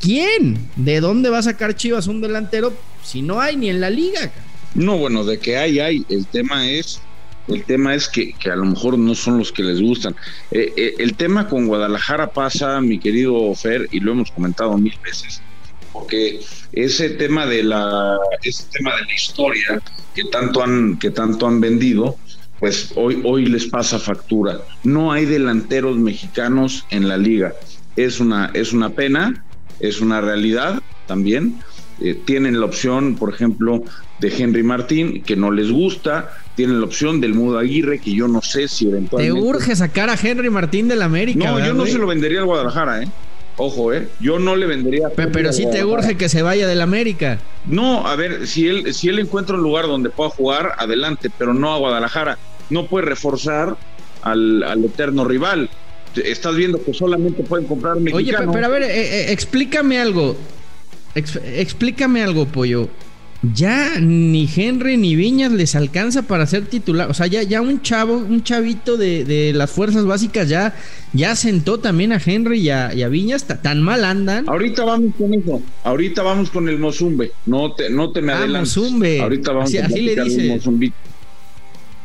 ¿quién? 0.00 0.70
¿De 0.76 1.00
dónde 1.00 1.28
va 1.28 1.38
a 1.38 1.42
sacar 1.42 1.76
Chivas 1.76 2.06
un 2.06 2.22
delantero 2.22 2.72
si 3.04 3.20
no 3.20 3.38
hay 3.38 3.56
ni 3.56 3.68
en 3.68 3.82
la 3.82 3.90
liga? 3.90 4.32
No, 4.74 4.96
bueno, 4.96 5.24
de 5.24 5.38
que 5.38 5.58
hay, 5.58 5.78
hay. 5.78 6.06
El 6.08 6.24
tema 6.24 6.66
es, 6.66 7.02
el 7.46 7.62
tema 7.64 7.94
es 7.94 8.08
que, 8.08 8.34
a 8.50 8.56
lo 8.56 8.64
mejor 8.64 8.98
no 8.98 9.14
son 9.14 9.36
los 9.36 9.52
que 9.52 9.62
les 9.62 9.82
gustan. 9.82 10.16
Eh, 10.52 10.72
eh, 10.74 10.94
el 10.98 11.14
tema 11.16 11.50
con 11.50 11.66
Guadalajara 11.66 12.30
pasa, 12.30 12.80
mi 12.80 12.98
querido 12.98 13.54
Fer, 13.54 13.88
y 13.92 14.00
lo 14.00 14.12
hemos 14.12 14.30
comentado 14.30 14.78
mil 14.78 14.98
veces 15.04 15.42
porque 15.96 16.40
ese 16.72 17.10
tema 17.10 17.46
de 17.46 17.62
la 17.62 18.18
ese 18.42 18.64
tema 18.70 18.94
de 18.96 19.06
la 19.06 19.14
historia 19.14 19.82
que 20.14 20.24
tanto 20.24 20.62
han 20.62 20.98
que 20.98 21.10
tanto 21.10 21.46
han 21.46 21.60
vendido 21.60 22.16
pues 22.60 22.92
hoy 22.96 23.22
hoy 23.24 23.46
les 23.46 23.66
pasa 23.66 23.98
factura 23.98 24.60
no 24.84 25.12
hay 25.12 25.24
delanteros 25.24 25.96
mexicanos 25.96 26.84
en 26.90 27.08
la 27.08 27.16
liga 27.16 27.54
es 27.96 28.20
una 28.20 28.50
es 28.52 28.72
una 28.72 28.90
pena 28.90 29.44
es 29.80 30.00
una 30.00 30.20
realidad 30.20 30.82
también 31.06 31.58
eh, 32.00 32.14
tienen 32.26 32.60
la 32.60 32.66
opción 32.66 33.16
por 33.16 33.32
ejemplo 33.32 33.82
de 34.20 34.28
Henry 34.36 34.62
Martín 34.62 35.22
que 35.22 35.36
no 35.36 35.50
les 35.50 35.70
gusta 35.70 36.30
tienen 36.56 36.80
la 36.80 36.86
opción 36.86 37.20
del 37.20 37.34
Mudo 37.34 37.58
Aguirre, 37.58 37.98
que 37.98 38.14
yo 38.14 38.28
no 38.28 38.40
sé 38.40 38.66
si 38.66 38.88
eventualmente. 38.88 39.38
Te 39.38 39.46
urge 39.46 39.76
sacar 39.76 40.08
a 40.08 40.14
Henry 40.14 40.48
Martín 40.48 40.88
del 40.88 41.02
América. 41.02 41.50
No, 41.50 41.58
yo 41.58 41.74
no 41.74 41.84
se 41.84 41.98
lo 41.98 42.06
vendería 42.06 42.38
al 42.38 42.46
Guadalajara, 42.46 43.02
¿eh? 43.02 43.08
Ojo, 43.58 43.92
¿eh? 43.92 44.08
Yo 44.20 44.38
no 44.38 44.54
le 44.54 44.66
vendería. 44.66 45.08
Pero, 45.14 45.32
pero 45.32 45.52
sí 45.52 45.66
te 45.70 45.84
urge 45.84 46.16
que 46.16 46.28
se 46.28 46.42
vaya 46.42 46.66
del 46.66 46.80
América. 46.80 47.38
No, 47.64 48.06
a 48.06 48.14
ver, 48.14 48.46
si 48.46 48.68
él, 48.68 48.92
si 48.92 49.08
él 49.08 49.18
encuentra 49.18 49.56
un 49.56 49.62
lugar 49.62 49.86
donde 49.86 50.10
pueda 50.10 50.30
jugar, 50.30 50.72
adelante, 50.78 51.30
pero 51.36 51.54
no 51.54 51.72
a 51.72 51.78
Guadalajara. 51.78 52.38
No 52.68 52.86
puede 52.86 53.06
reforzar 53.06 53.76
al, 54.22 54.84
eterno 54.84 55.24
rival. 55.24 55.70
Estás 56.14 56.54
viendo 56.54 56.82
que 56.82 56.92
solamente 56.92 57.42
pueden 57.42 57.66
comprar 57.66 57.96
mexicano. 57.96 58.16
Oye, 58.16 58.52
pero, 58.52 58.66
a 58.66 58.68
ver, 58.68 58.82
eh, 58.82 58.88
eh, 58.90 59.32
explícame 59.32 59.98
algo. 60.00 60.36
explícame 61.14 62.22
algo, 62.22 62.46
pollo 62.46 62.88
ya 63.54 64.00
ni 64.00 64.48
Henry 64.54 64.96
ni 64.96 65.14
Viñas 65.14 65.52
les 65.52 65.74
alcanza 65.74 66.22
para 66.22 66.46
ser 66.46 66.66
titular. 66.66 67.10
O 67.10 67.14
sea, 67.14 67.26
ya, 67.26 67.42
ya 67.42 67.60
un 67.60 67.82
chavo, 67.82 68.16
un 68.16 68.42
chavito 68.42 68.96
de, 68.96 69.52
las 69.54 69.70
fuerzas 69.70 70.04
básicas 70.04 70.48
ya, 70.48 70.74
ya 71.12 71.36
sentó 71.36 71.78
también 71.78 72.12
a 72.12 72.20
Henry 72.24 72.60
y 72.60 72.70
a, 72.70 73.08
Viñas. 73.08 73.46
Tan 73.46 73.82
mal 73.82 74.04
andan. 74.04 74.48
Ahorita 74.48 74.84
vamos 74.84 75.14
con 75.16 75.34
eso. 75.34 75.62
Ahorita 75.84 76.22
vamos 76.22 76.50
con 76.50 76.68
el 76.68 76.78
Mozumbe. 76.78 77.32
No 77.46 77.72
te, 77.72 77.90
no 77.90 78.10
te 78.12 78.22
me 78.22 78.32
ah, 78.32 78.38
adelantes. 78.38 78.76
Mozumbe. 78.76 79.20
Ahorita 79.20 79.52
vamos 79.52 79.68
así, 79.68 79.78
así 79.78 80.00
le 80.00 80.22
dice. 80.22 80.42
El 80.42 80.48
Mozumbito. 80.48 80.96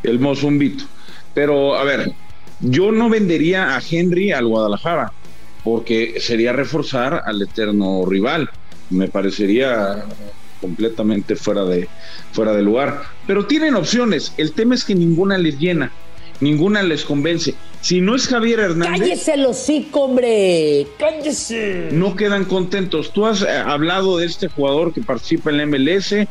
El 0.03 0.19
Mozumbito. 0.19 0.83
Pero, 1.33 1.75
a 1.75 1.83
ver, 1.83 2.11
yo 2.59 2.91
no 2.91 3.09
vendería 3.09 3.75
a 3.75 3.81
Henry 3.89 4.31
al 4.31 4.47
Guadalajara 4.47 5.13
porque 5.63 6.15
sería 6.19 6.53
reforzar 6.53 7.21
al 7.25 7.41
eterno 7.41 8.05
rival. 8.05 8.49
Me 8.89 9.07
parecería 9.07 10.03
completamente 10.61 11.35
fuera 11.35 11.65
de, 11.65 11.89
fuera 12.31 12.53
de 12.53 12.61
lugar. 12.61 13.03
Pero 13.27 13.45
tienen 13.47 13.75
opciones. 13.75 14.33
El 14.37 14.53
tema 14.53 14.75
es 14.75 14.85
que 14.85 14.95
ninguna 14.95 15.37
les 15.37 15.59
llena, 15.59 15.91
ninguna 16.39 16.83
les 16.83 17.03
convence. 17.03 17.55
Si 17.81 17.99
no 17.99 18.15
es 18.15 18.27
Javier 18.27 18.59
Hernández. 18.59 18.99
¡Cállese 19.01 19.33
el 19.33 19.45
hocico, 19.45 20.01
hombre! 20.01 20.87
¡Cállese! 20.99 21.89
No 21.91 22.15
quedan 22.15 22.45
contentos. 22.45 23.11
Tú 23.11 23.25
has 23.25 23.41
eh, 23.41 23.49
hablado 23.49 24.17
de 24.17 24.27
este 24.27 24.47
jugador 24.47 24.93
que 24.93 25.01
participa 25.01 25.49
en 25.49 25.57
la 25.57 25.65
MLS. 25.65 26.11
Eh, 26.11 26.27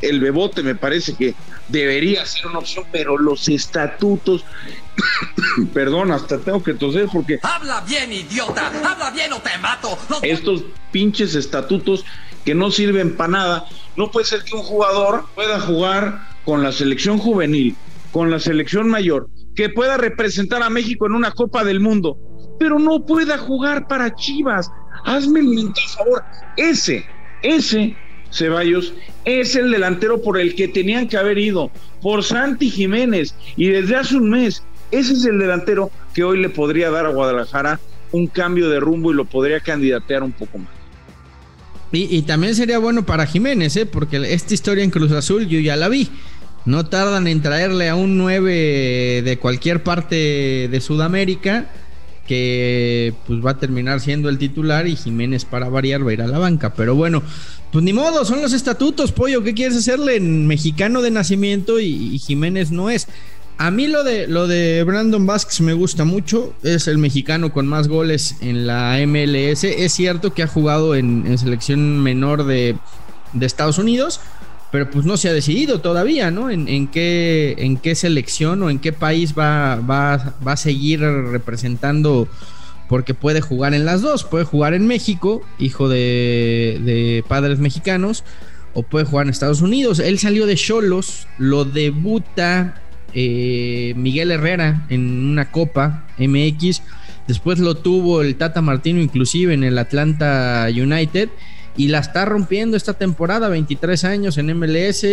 el 0.00 0.20
Bebote 0.20 0.62
me 0.62 0.74
parece 0.74 1.12
que 1.12 1.34
debería 1.68 2.24
ser 2.24 2.46
una 2.46 2.60
opción, 2.60 2.86
pero 2.90 3.18
los 3.18 3.48
estatutos. 3.50 4.44
Perdón, 5.74 6.10
hasta 6.10 6.38
tengo 6.38 6.62
que 6.62 6.72
toser 6.72 7.06
porque. 7.12 7.38
¡Habla 7.42 7.82
bien, 7.82 8.10
idiota! 8.10 8.68
¡Habla 8.68 9.10
bien 9.10 9.30
o 9.34 9.40
te 9.40 9.56
mato! 9.58 9.98
Estos 10.22 10.64
pinches 10.90 11.34
estatutos 11.34 12.06
que 12.48 12.54
no 12.54 12.70
sirven 12.70 13.14
para 13.14 13.30
nada. 13.30 13.66
No 13.94 14.10
puede 14.10 14.24
ser 14.24 14.42
que 14.42 14.56
un 14.56 14.62
jugador 14.62 15.24
pueda 15.34 15.60
jugar 15.60 16.18
con 16.46 16.62
la 16.62 16.72
selección 16.72 17.18
juvenil, 17.18 17.76
con 18.10 18.30
la 18.30 18.40
selección 18.40 18.88
mayor, 18.88 19.28
que 19.54 19.68
pueda 19.68 19.98
representar 19.98 20.62
a 20.62 20.70
México 20.70 21.04
en 21.04 21.12
una 21.12 21.30
Copa 21.32 21.62
del 21.62 21.78
Mundo, 21.78 22.16
pero 22.58 22.78
no 22.78 23.04
pueda 23.04 23.36
jugar 23.36 23.86
para 23.86 24.14
Chivas. 24.14 24.70
Hazme 25.04 25.40
el 25.40 25.74
favor. 25.94 26.24
Ese, 26.56 27.04
Ese 27.42 27.94
Ceballos 28.32 28.94
es 29.26 29.54
el 29.54 29.70
delantero 29.70 30.22
por 30.22 30.40
el 30.40 30.54
que 30.54 30.68
tenían 30.68 31.06
que 31.06 31.18
haber 31.18 31.36
ido, 31.36 31.70
por 32.00 32.24
Santi 32.24 32.70
Jiménez. 32.70 33.34
Y 33.58 33.68
desde 33.68 33.94
hace 33.94 34.16
un 34.16 34.30
mes, 34.30 34.62
ese 34.90 35.12
es 35.12 35.26
el 35.26 35.38
delantero 35.38 35.90
que 36.14 36.24
hoy 36.24 36.40
le 36.40 36.48
podría 36.48 36.90
dar 36.90 37.04
a 37.04 37.10
Guadalajara 37.10 37.78
un 38.10 38.26
cambio 38.26 38.70
de 38.70 38.80
rumbo 38.80 39.12
y 39.12 39.16
lo 39.16 39.26
podría 39.26 39.60
candidatear 39.60 40.22
un 40.22 40.32
poco 40.32 40.56
más. 40.56 40.77
Y, 41.90 42.22
también 42.22 42.54
sería 42.54 42.78
bueno 42.78 43.06
para 43.06 43.26
Jiménez, 43.26 43.76
¿eh? 43.76 43.86
porque 43.86 44.34
esta 44.34 44.52
historia 44.52 44.84
en 44.84 44.90
Cruz 44.90 45.10
Azul 45.12 45.48
yo 45.48 45.58
ya 45.58 45.76
la 45.76 45.88
vi. 45.88 46.10
No 46.66 46.84
tardan 46.84 47.26
en 47.26 47.40
traerle 47.40 47.88
a 47.88 47.94
un 47.94 48.18
9 48.18 49.22
de 49.24 49.38
cualquier 49.40 49.82
parte 49.82 50.68
de 50.70 50.80
Sudamérica 50.82 51.70
que 52.28 53.14
pues 53.26 53.44
va 53.44 53.52
a 53.52 53.58
terminar 53.58 54.00
siendo 54.00 54.28
el 54.28 54.36
titular 54.36 54.86
y 54.86 54.96
Jiménez 54.96 55.46
para 55.46 55.70
variar 55.70 56.06
va 56.06 56.10
a 56.10 56.12
ir 56.12 56.22
a 56.22 56.26
la 56.26 56.38
banca. 56.38 56.74
Pero 56.74 56.94
bueno, 56.94 57.22
pues 57.72 57.82
ni 57.82 57.94
modo, 57.94 58.24
son 58.26 58.42
los 58.42 58.52
estatutos, 58.52 59.12
pollo. 59.12 59.42
¿Qué 59.42 59.54
quieres 59.54 59.78
hacerle? 59.78 60.16
En 60.16 60.46
mexicano 60.46 61.00
de 61.00 61.10
nacimiento 61.10 61.80
y, 61.80 62.18
Jiménez 62.18 62.70
no 62.70 62.90
es. 62.90 63.08
A 63.58 63.72
mí 63.72 63.88
lo 63.88 64.04
de, 64.04 64.28
lo 64.28 64.46
de 64.46 64.84
Brandon 64.84 65.26
Vázquez 65.26 65.60
me 65.60 65.72
gusta 65.72 66.04
mucho. 66.04 66.54
Es 66.62 66.86
el 66.86 66.98
mexicano 66.98 67.52
con 67.52 67.66
más 67.66 67.88
goles 67.88 68.36
en 68.40 68.66
la 68.66 68.98
MLS. 69.06 69.64
Es 69.64 69.92
cierto 69.92 70.32
que 70.32 70.44
ha 70.44 70.46
jugado 70.46 70.94
en, 70.94 71.36
selección 71.38 72.00
menor 72.00 72.44
de, 72.44 72.76
de, 73.32 73.46
Estados 73.46 73.78
Unidos, 73.78 74.20
pero 74.70 74.88
pues 74.90 75.04
no 75.04 75.16
se 75.16 75.28
ha 75.28 75.32
decidido 75.32 75.80
todavía, 75.80 76.30
¿no? 76.30 76.50
En, 76.50 76.68
en, 76.68 76.86
qué, 76.86 77.56
en 77.58 77.76
qué 77.76 77.96
selección 77.96 78.62
o 78.62 78.70
en 78.70 78.78
qué 78.78 78.92
país 78.92 79.34
va, 79.36 79.76
va, 79.76 80.34
va 80.46 80.52
a 80.52 80.56
seguir 80.56 81.00
representando 81.00 82.28
porque 82.88 83.14
puede 83.14 83.40
jugar 83.40 83.74
en 83.74 83.84
las 83.84 84.00
dos, 84.00 84.24
puede 84.24 84.44
jugar 84.44 84.74
en 84.74 84.86
México, 84.86 85.42
hijo 85.58 85.88
de, 85.88 87.22
padres 87.28 87.58
mexicanos, 87.58 88.24
o 88.74 88.82
puede 88.82 89.04
jugar 89.04 89.26
en 89.26 89.30
Estados 89.30 89.60
Unidos. 89.60 89.98
Él 89.98 90.18
salió 90.18 90.46
de 90.46 90.56
Cholos, 90.56 91.26
lo 91.36 91.64
debuta 91.64 92.80
eh, 93.14 93.94
Miguel 93.96 94.30
Herrera 94.30 94.86
en 94.88 95.30
una 95.30 95.50
Copa 95.50 96.06
MX, 96.18 96.82
después 97.26 97.58
lo 97.58 97.76
tuvo 97.76 98.22
el 98.22 98.36
Tata 98.36 98.62
Martino 98.62 99.00
inclusive 99.00 99.54
en 99.54 99.64
el 99.64 99.78
Atlanta 99.78 100.68
United. 100.70 101.28
Y 101.76 101.88
la 101.88 102.00
está 102.00 102.24
rompiendo 102.24 102.76
esta 102.76 102.94
temporada, 102.94 103.48
23 103.48 104.02
años 104.02 104.36
en 104.36 104.58
MLS, 104.58 105.06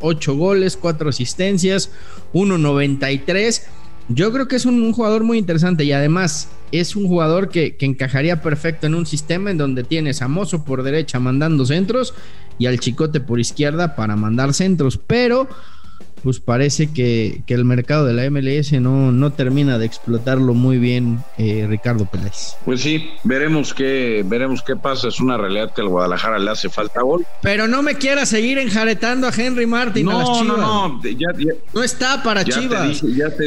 8 0.00 0.36
goles, 0.36 0.76
4 0.76 1.08
asistencias, 1.08 1.90
1.93 2.34 3.62
yo 4.12 4.32
creo 4.32 4.48
que 4.48 4.56
es 4.56 4.66
un, 4.66 4.92
jugador 4.92 5.22
muy 5.22 5.38
interesante 5.38 5.84
y 5.84 5.92
además 5.92 6.48
es 6.72 6.96
un 6.96 7.06
jugador 7.06 7.48
que, 7.48 7.76
que, 7.76 7.86
encajaría 7.86 8.42
perfecto 8.42 8.88
en 8.88 8.96
un 8.96 9.06
sistema 9.06 9.52
en 9.52 9.58
donde 9.58 9.84
tienes 9.84 10.20
a 10.20 10.26
Mozo 10.26 10.64
por 10.64 10.82
derecha 10.82 11.20
mandando 11.20 11.64
centros 11.64 12.12
y 12.58 12.66
al 12.66 12.80
Chicote 12.80 13.20
por 13.20 13.38
izquierda 13.38 13.94
para 13.94 14.16
mandar 14.16 14.52
centros. 14.52 14.98
Pero 14.98 15.48
pues 16.22 16.40
parece 16.40 16.92
que, 16.92 17.42
el 17.46 17.64
mercado 17.64 18.06
de 18.06 18.14
la 18.14 18.30
MLS 18.30 18.72
no, 18.72 19.10
no 19.10 19.32
termina 19.32 19.78
de 19.78 19.86
explotarlo 19.86 20.54
muy 20.54 20.78
bien 20.78 21.18
eh, 21.36 21.66
Ricardo 21.68 22.06
Peláez. 22.06 22.54
Pues 22.64 22.80
sí, 22.80 23.10
veremos 23.24 23.74
qué, 23.74 24.24
veremos 24.24 24.62
qué 24.62 24.76
pasa. 24.76 25.08
Es 25.08 25.20
una 25.20 25.36
realidad 25.36 25.74
que 25.74 25.80
al 25.80 25.88
Guadalajara 25.88 26.38
le 26.38 26.50
hace 26.50 26.68
falta 26.68 27.02
gol. 27.02 27.26
Pero 27.42 27.66
no 27.66 27.82
me 27.82 27.96
quiera 27.96 28.24
seguir 28.24 28.58
enjaretando 28.58 29.26
a 29.26 29.32
Henry 29.36 29.66
Martin 29.66 30.06
no, 30.06 30.12
a 30.12 30.22
las 30.22 30.38
Chivas. 30.38 30.58
No, 30.58 30.88
no, 30.88 31.00
no 31.74 31.82
está 31.82 32.22
para 32.22 32.44
Chivas. 32.44 33.02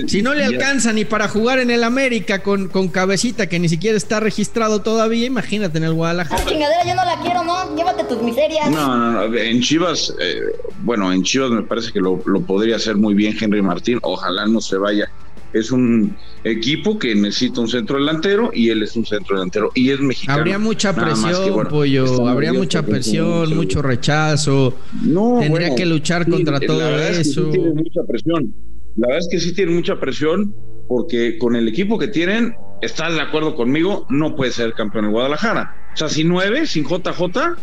si 0.08 0.22
no 0.22 0.34
le 0.34 0.44
alcanza 0.44 0.92
ni 0.92 1.06
para 1.06 1.28
jugar 1.28 1.60
en 1.60 1.72
el 1.72 1.84
América 1.84 2.44
con, 2.44 2.68
con 2.68 2.90
cabecita 2.90 3.48
que 3.48 3.60
ni 3.60 3.70
siquiera 3.70 3.98
está 3.98 4.20
registrado 4.20 4.82
todavía, 4.82 5.26
imagínate 5.26 5.78
en 5.78 5.86
el 5.86 5.94
Guadalajara. 5.94 6.42
Esa 6.42 6.50
chingadera 6.50 6.86
yo 6.86 6.96
no 6.96 7.06
la 7.06 7.20
quiero, 7.22 7.44
¿no? 7.44 7.76
Llévate 7.76 8.04
tus 8.04 8.22
miserias. 8.22 8.70
No, 8.70 8.96
no, 8.98 9.28
no. 9.28 9.36
En 9.36 9.62
Chivas, 9.62 10.14
eh, 10.20 10.42
bueno, 10.82 11.12
en 11.12 11.24
Chivas 11.24 11.52
me 11.52 11.64
parece 11.64 11.92
que 11.92 12.00
lo, 12.00 12.22
lo 12.26 12.42
podría 12.42 12.63
podría 12.64 12.78
hacer 12.78 12.96
muy 12.96 13.14
bien 13.14 13.36
Henry 13.38 13.62
Martín, 13.62 14.00
ojalá 14.04 14.46
no 14.46 14.62
se 14.62 14.78
vaya. 14.78 15.10
Es 15.52 15.70
un 15.70 16.16
equipo 16.46 16.98
que 16.98 17.14
necesita 17.14 17.60
un 17.60 17.68
centro 17.68 17.98
delantero 17.98 18.52
y 18.54 18.70
él 18.70 18.82
es 18.84 18.96
un 18.96 19.06
centro 19.06 19.36
delantero 19.36 19.70
y 19.76 19.90
es 19.90 20.00
mexicano. 20.00 20.40
Habría 20.40 20.58
mucha 20.60 20.96
presión, 20.96 21.68
pollo, 21.68 22.26
habría 22.26 22.54
mucha 22.54 22.82
presión, 22.82 23.54
mucho 23.54 23.82
rechazo. 23.82 24.78
No, 25.02 25.40
tendría 25.42 25.76
que 25.76 25.86
luchar 25.86 26.26
contra 26.30 26.58
todo 26.62 26.98
eso. 27.00 27.50
tiene 27.50 27.74
mucha 27.74 28.02
presión. 28.08 28.56
La 28.96 29.08
verdad 29.08 29.20
es 29.20 29.28
que 29.30 29.40
sí 29.42 29.54
tiene 29.54 29.74
mucha 29.74 30.00
presión 30.00 30.56
porque 30.88 31.38
con 31.38 31.58
el 31.58 31.68
equipo 31.68 32.00
que 32.00 32.08
tienen, 32.08 32.56
estás 32.82 33.14
de 33.14 33.20
acuerdo 33.20 33.56
conmigo, 33.56 34.08
no 34.10 34.38
puede 34.38 34.52
ser 34.52 34.72
campeón 34.74 35.04
en 35.04 35.12
Guadalajara. 35.12 35.90
O 35.94 35.98
sea, 35.98 36.08
si 36.08 36.24
nueve, 36.24 36.66
sin 36.66 36.86
JJ, 36.86 37.58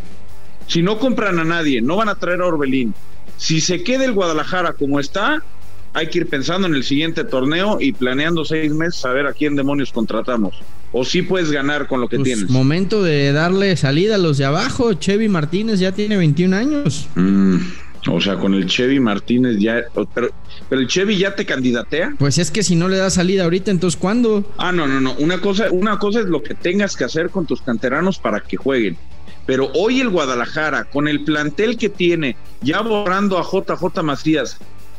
si 0.67 0.83
no 0.83 0.99
compran 0.99 1.39
a 1.39 1.45
nadie, 1.45 1.81
no 1.81 1.97
van 1.97 2.11
a 2.11 2.17
traer 2.17 2.43
a 2.43 2.47
Orbelín, 2.47 2.95
si 3.41 3.63
se 3.63 3.83
queda 3.83 4.05
el 4.05 4.13
Guadalajara 4.13 4.75
como 4.75 5.01
está, 5.01 5.43
hay 5.95 6.09
que 6.09 6.19
ir 6.19 6.27
pensando 6.29 6.69
en 6.69 6.75
el 6.75 6.85
siguiente 6.85 7.25
torneo 7.25 7.79
y 7.81 7.93
planeando 7.93 8.45
seis 8.45 8.71
meses 8.71 9.03
a 9.07 9.13
ver 9.13 9.27
a 9.27 9.33
quién 9.33 9.57
demonios 9.57 9.93
contratamos. 9.93 10.55
O 10.93 11.07
si 11.07 11.23
puedes 11.23 11.51
ganar 11.51 11.89
con 11.89 12.03
lo 12.03 12.09
que 12.09 12.17
pues, 12.17 12.27
tienes. 12.27 12.51
Momento 12.51 13.03
de 13.03 13.33
darle 13.33 13.75
salida 13.77 14.17
a 14.17 14.19
los 14.19 14.37
de 14.37 14.45
abajo. 14.45 14.93
Chevy 14.93 15.29
Martínez 15.31 15.81
ya 15.81 15.93
tiene 15.93 16.19
21 16.19 16.55
años. 16.55 17.09
Mm, 17.15 17.57
o 18.09 18.21
sea, 18.21 18.37
con 18.37 18.53
el 18.53 18.67
Chevy 18.67 19.01
Martínez 19.01 19.57
ya. 19.59 19.85
Pero, 19.95 20.31
pero 20.69 20.81
el 20.83 20.87
Chevy 20.87 21.17
ya 21.17 21.35
te 21.35 21.47
candidatea. 21.47 22.17
Pues 22.19 22.37
es 22.37 22.51
que 22.51 22.63
si 22.63 22.77
no 22.77 22.89
le 22.89 22.99
da 22.99 23.09
salida 23.09 23.45
ahorita, 23.45 23.71
entonces 23.71 23.99
¿cuándo? 23.99 24.45
Ah, 24.59 24.71
no, 24.71 24.87
no, 24.87 25.01
no. 25.01 25.15
Una 25.15 25.41
cosa, 25.41 25.71
una 25.71 25.99
cosa 25.99 26.21
es 26.21 26.27
lo 26.27 26.43
que 26.43 26.55
tengas 26.55 26.95
que 26.95 27.05
hacer 27.05 27.31
con 27.31 27.47
tus 27.47 27.63
canteranos 27.63 28.19
para 28.19 28.41
que 28.41 28.59
jueguen. 28.59 28.99
Pero 29.51 29.69
hoy 29.75 30.01
el 30.01 30.11
Guadalajara, 30.11 30.85
con 30.85 31.09
el 31.09 31.25
plantel 31.25 31.77
que 31.77 31.89
tiene, 31.89 32.37
ya 32.61 32.83
borrando 32.83 33.37
a 33.37 33.43
JJ 33.43 34.01
Macías, 34.01 34.59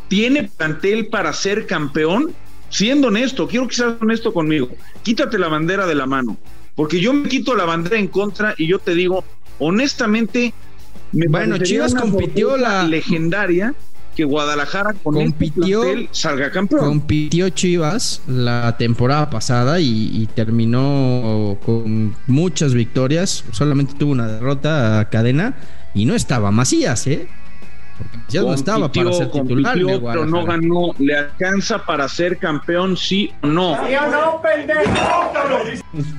¿tiene 0.09 0.51
plantel 0.57 1.07
para 1.07 1.31
ser 1.31 1.65
campeón? 1.65 2.33
Siendo 2.67 3.07
honesto, 3.07 3.47
quiero 3.47 3.69
que 3.69 3.75
seas 3.75 3.93
honesto 4.01 4.33
conmigo. 4.33 4.67
Quítate 5.03 5.39
la 5.39 5.47
bandera 5.47 5.87
de 5.87 5.95
la 5.95 6.05
mano. 6.05 6.37
Porque 6.75 6.99
yo 6.99 7.13
me 7.13 7.29
quito 7.29 7.55
la 7.55 7.63
bandera 7.63 7.97
en 7.97 8.09
contra 8.09 8.53
y 8.57 8.67
yo 8.67 8.79
te 8.79 8.93
digo, 8.93 9.23
honestamente, 9.59 10.53
me 11.13 11.27
bueno, 11.27 11.57
Chivas 11.57 11.95
compitió 11.95 12.57
la 12.57 12.83
legendaria 12.83 13.73
que 14.15 14.23
Guadalajara 14.23 14.93
con 15.03 15.15
compitió, 15.15 15.83
salga 16.11 16.51
campeón. 16.51 16.81
Compitió 16.81 17.49
Chivas 17.49 18.21
la 18.27 18.75
temporada 18.77 19.29
pasada 19.29 19.79
y, 19.79 20.27
terminó 20.35 21.57
con 21.65 22.15
muchas 22.27 22.73
victorias. 22.73 23.43
Solamente 23.51 23.93
tuvo 23.97 24.11
una 24.11 24.27
derrota 24.27 24.99
a 24.99 25.09
cadena 25.09 25.55
y 25.93 26.05
no 26.05 26.15
estaba 26.15 26.51
Macías, 26.51 27.07
¿eh? 27.07 27.27
Ya 28.29 28.41
no 28.41 28.53
estaba 28.53 28.91
para 28.91 29.13
ser 29.13 29.31
titular. 29.31 29.73
pero 29.75 30.25
no 30.25 30.45
ganó. 30.45 30.93
¿Le 30.99 31.15
alcanza 31.15 31.85
para 31.85 32.07
ser 32.07 32.37
campeón, 32.37 32.97
sí 32.97 33.31
o 33.41 33.47
no? 33.47 33.77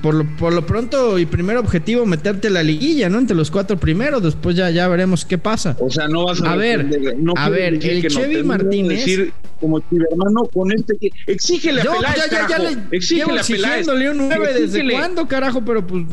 Por, 0.01 0.13
lo, 0.13 0.25
por 0.37 0.53
lo 0.53 0.65
pronto 0.65 1.17
y 1.17 1.25
primer 1.25 1.57
objetivo, 1.57 2.05
meterte 2.05 2.49
la 2.49 2.63
liguilla, 2.63 3.09
¿no? 3.09 3.19
Entre 3.19 3.35
los 3.35 3.49
cuatro 3.49 3.77
primeros. 3.77 4.21
Después 4.21 4.55
ya, 4.55 4.69
ya 4.69 4.87
veremos 4.87 5.25
qué 5.25 5.37
pasa. 5.37 5.75
O 5.79 5.89
sea, 5.89 6.07
no 6.07 6.25
vas 6.25 6.41
a. 6.41 6.53
A 6.53 6.55
ver, 6.55 6.87
a 7.35 7.49
ver, 7.49 7.73
el 7.73 8.07
Chevy 8.07 8.43
Martínez. 8.43 8.99
Decir 8.99 9.33
como 9.59 9.81
hermano 9.91 10.43
con 10.53 10.73
este 10.73 10.97
que 10.97 11.09
exígele 11.25 11.81
a 11.81 11.85
Peláez, 11.85 12.29
ya, 12.29 12.29
ya, 12.29 12.47
ya, 12.49 12.59
le, 12.59 12.77
exígele 12.91 13.39
a 13.39 13.43
Peláez. 13.43 13.87
un 13.87 14.17
9 14.17 14.53
desde 14.59 14.91
cuándo, 14.91 15.25
carajo, 15.25 15.63
pero 15.63 15.87
pues 15.87 16.03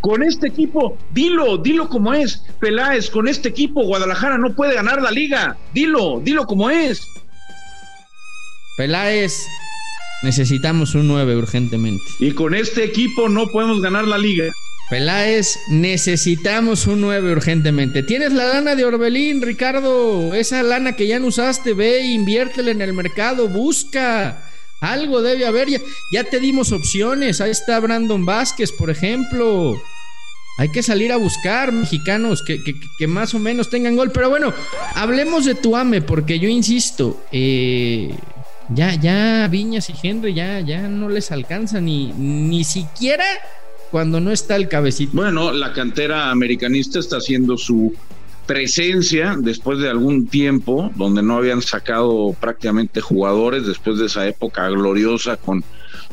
con 0.00 0.22
este 0.22 0.48
equipo, 0.48 0.96
dilo, 1.12 1.58
dilo 1.58 1.88
como 1.88 2.14
es. 2.14 2.42
Peláez, 2.60 3.10
con 3.10 3.28
este 3.28 3.48
equipo, 3.48 3.84
Guadalajara 3.84 4.38
no 4.38 4.54
puede 4.54 4.74
ganar 4.74 5.02
la 5.02 5.10
liga. 5.10 5.56
Dilo, 5.74 6.20
dilo 6.22 6.46
como 6.46 6.70
es. 6.70 7.00
Peláez, 8.76 9.46
necesitamos 10.22 10.94
un 10.94 11.08
9 11.08 11.36
urgentemente. 11.36 12.04
Y 12.20 12.32
con 12.32 12.54
este 12.54 12.84
equipo 12.84 13.28
no 13.28 13.48
podemos 13.48 13.80
ganar 13.80 14.06
la 14.06 14.18
liga. 14.18 14.52
Peláez, 14.90 15.58
necesitamos 15.68 16.86
un 16.86 17.02
9 17.02 17.32
urgentemente. 17.32 18.02
Tienes 18.02 18.32
la 18.32 18.46
lana 18.46 18.74
de 18.74 18.84
Orbelín, 18.84 19.42
Ricardo. 19.42 20.32
Esa 20.32 20.62
lana 20.62 20.96
que 20.96 21.06
ya 21.06 21.18
no 21.18 21.26
usaste, 21.26 21.74
ve, 21.74 22.06
inviértela 22.06 22.70
en 22.70 22.80
el 22.80 22.94
mercado, 22.94 23.48
busca. 23.48 24.44
Algo 24.80 25.22
debe 25.22 25.46
haber. 25.46 25.68
Ya, 26.12 26.24
te 26.24 26.40
dimos 26.40 26.72
opciones. 26.72 27.40
Ahí 27.40 27.50
está 27.50 27.80
Brandon 27.80 28.24
Vázquez, 28.24 28.72
por 28.72 28.90
ejemplo. 28.90 29.80
Hay 30.58 30.70
que 30.70 30.82
salir 30.82 31.12
a 31.12 31.16
buscar 31.16 31.70
mexicanos 31.70 32.42
que, 32.42 33.06
más 33.06 33.34
o 33.34 33.38
menos 33.38 33.70
tengan 33.70 33.96
gol. 33.96 34.10
Pero 34.12 34.30
bueno, 34.30 34.52
hablemos 34.94 35.44
de 35.44 35.54
Tuame, 35.54 36.02
porque 36.02 36.38
yo 36.38 36.48
insisto, 36.48 37.22
eh, 37.30 38.12
ya, 38.68 38.94
ya 38.94 39.46
Viñas 39.48 39.88
y 39.90 39.94
Henry 40.02 40.34
ya, 40.34 40.60
ya 40.60 40.82
no 40.88 41.08
les 41.08 41.30
alcanza 41.30 41.80
ni, 41.80 42.12
ni 42.12 42.64
siquiera 42.64 43.24
cuando 43.90 44.20
no 44.20 44.32
está 44.32 44.56
el 44.56 44.68
cabecito. 44.68 45.12
Bueno, 45.14 45.52
la 45.52 45.72
cantera 45.72 46.30
americanista 46.30 46.98
está 46.98 47.18
haciendo 47.18 47.56
su 47.56 47.94
presencia 48.48 49.36
después 49.38 49.78
de 49.78 49.90
algún 49.90 50.26
tiempo 50.26 50.90
donde 50.96 51.22
no 51.22 51.36
habían 51.36 51.60
sacado 51.60 52.34
prácticamente 52.40 53.02
jugadores 53.02 53.66
después 53.66 53.98
de 53.98 54.06
esa 54.06 54.26
época 54.26 54.66
gloriosa 54.70 55.36
con 55.36 55.62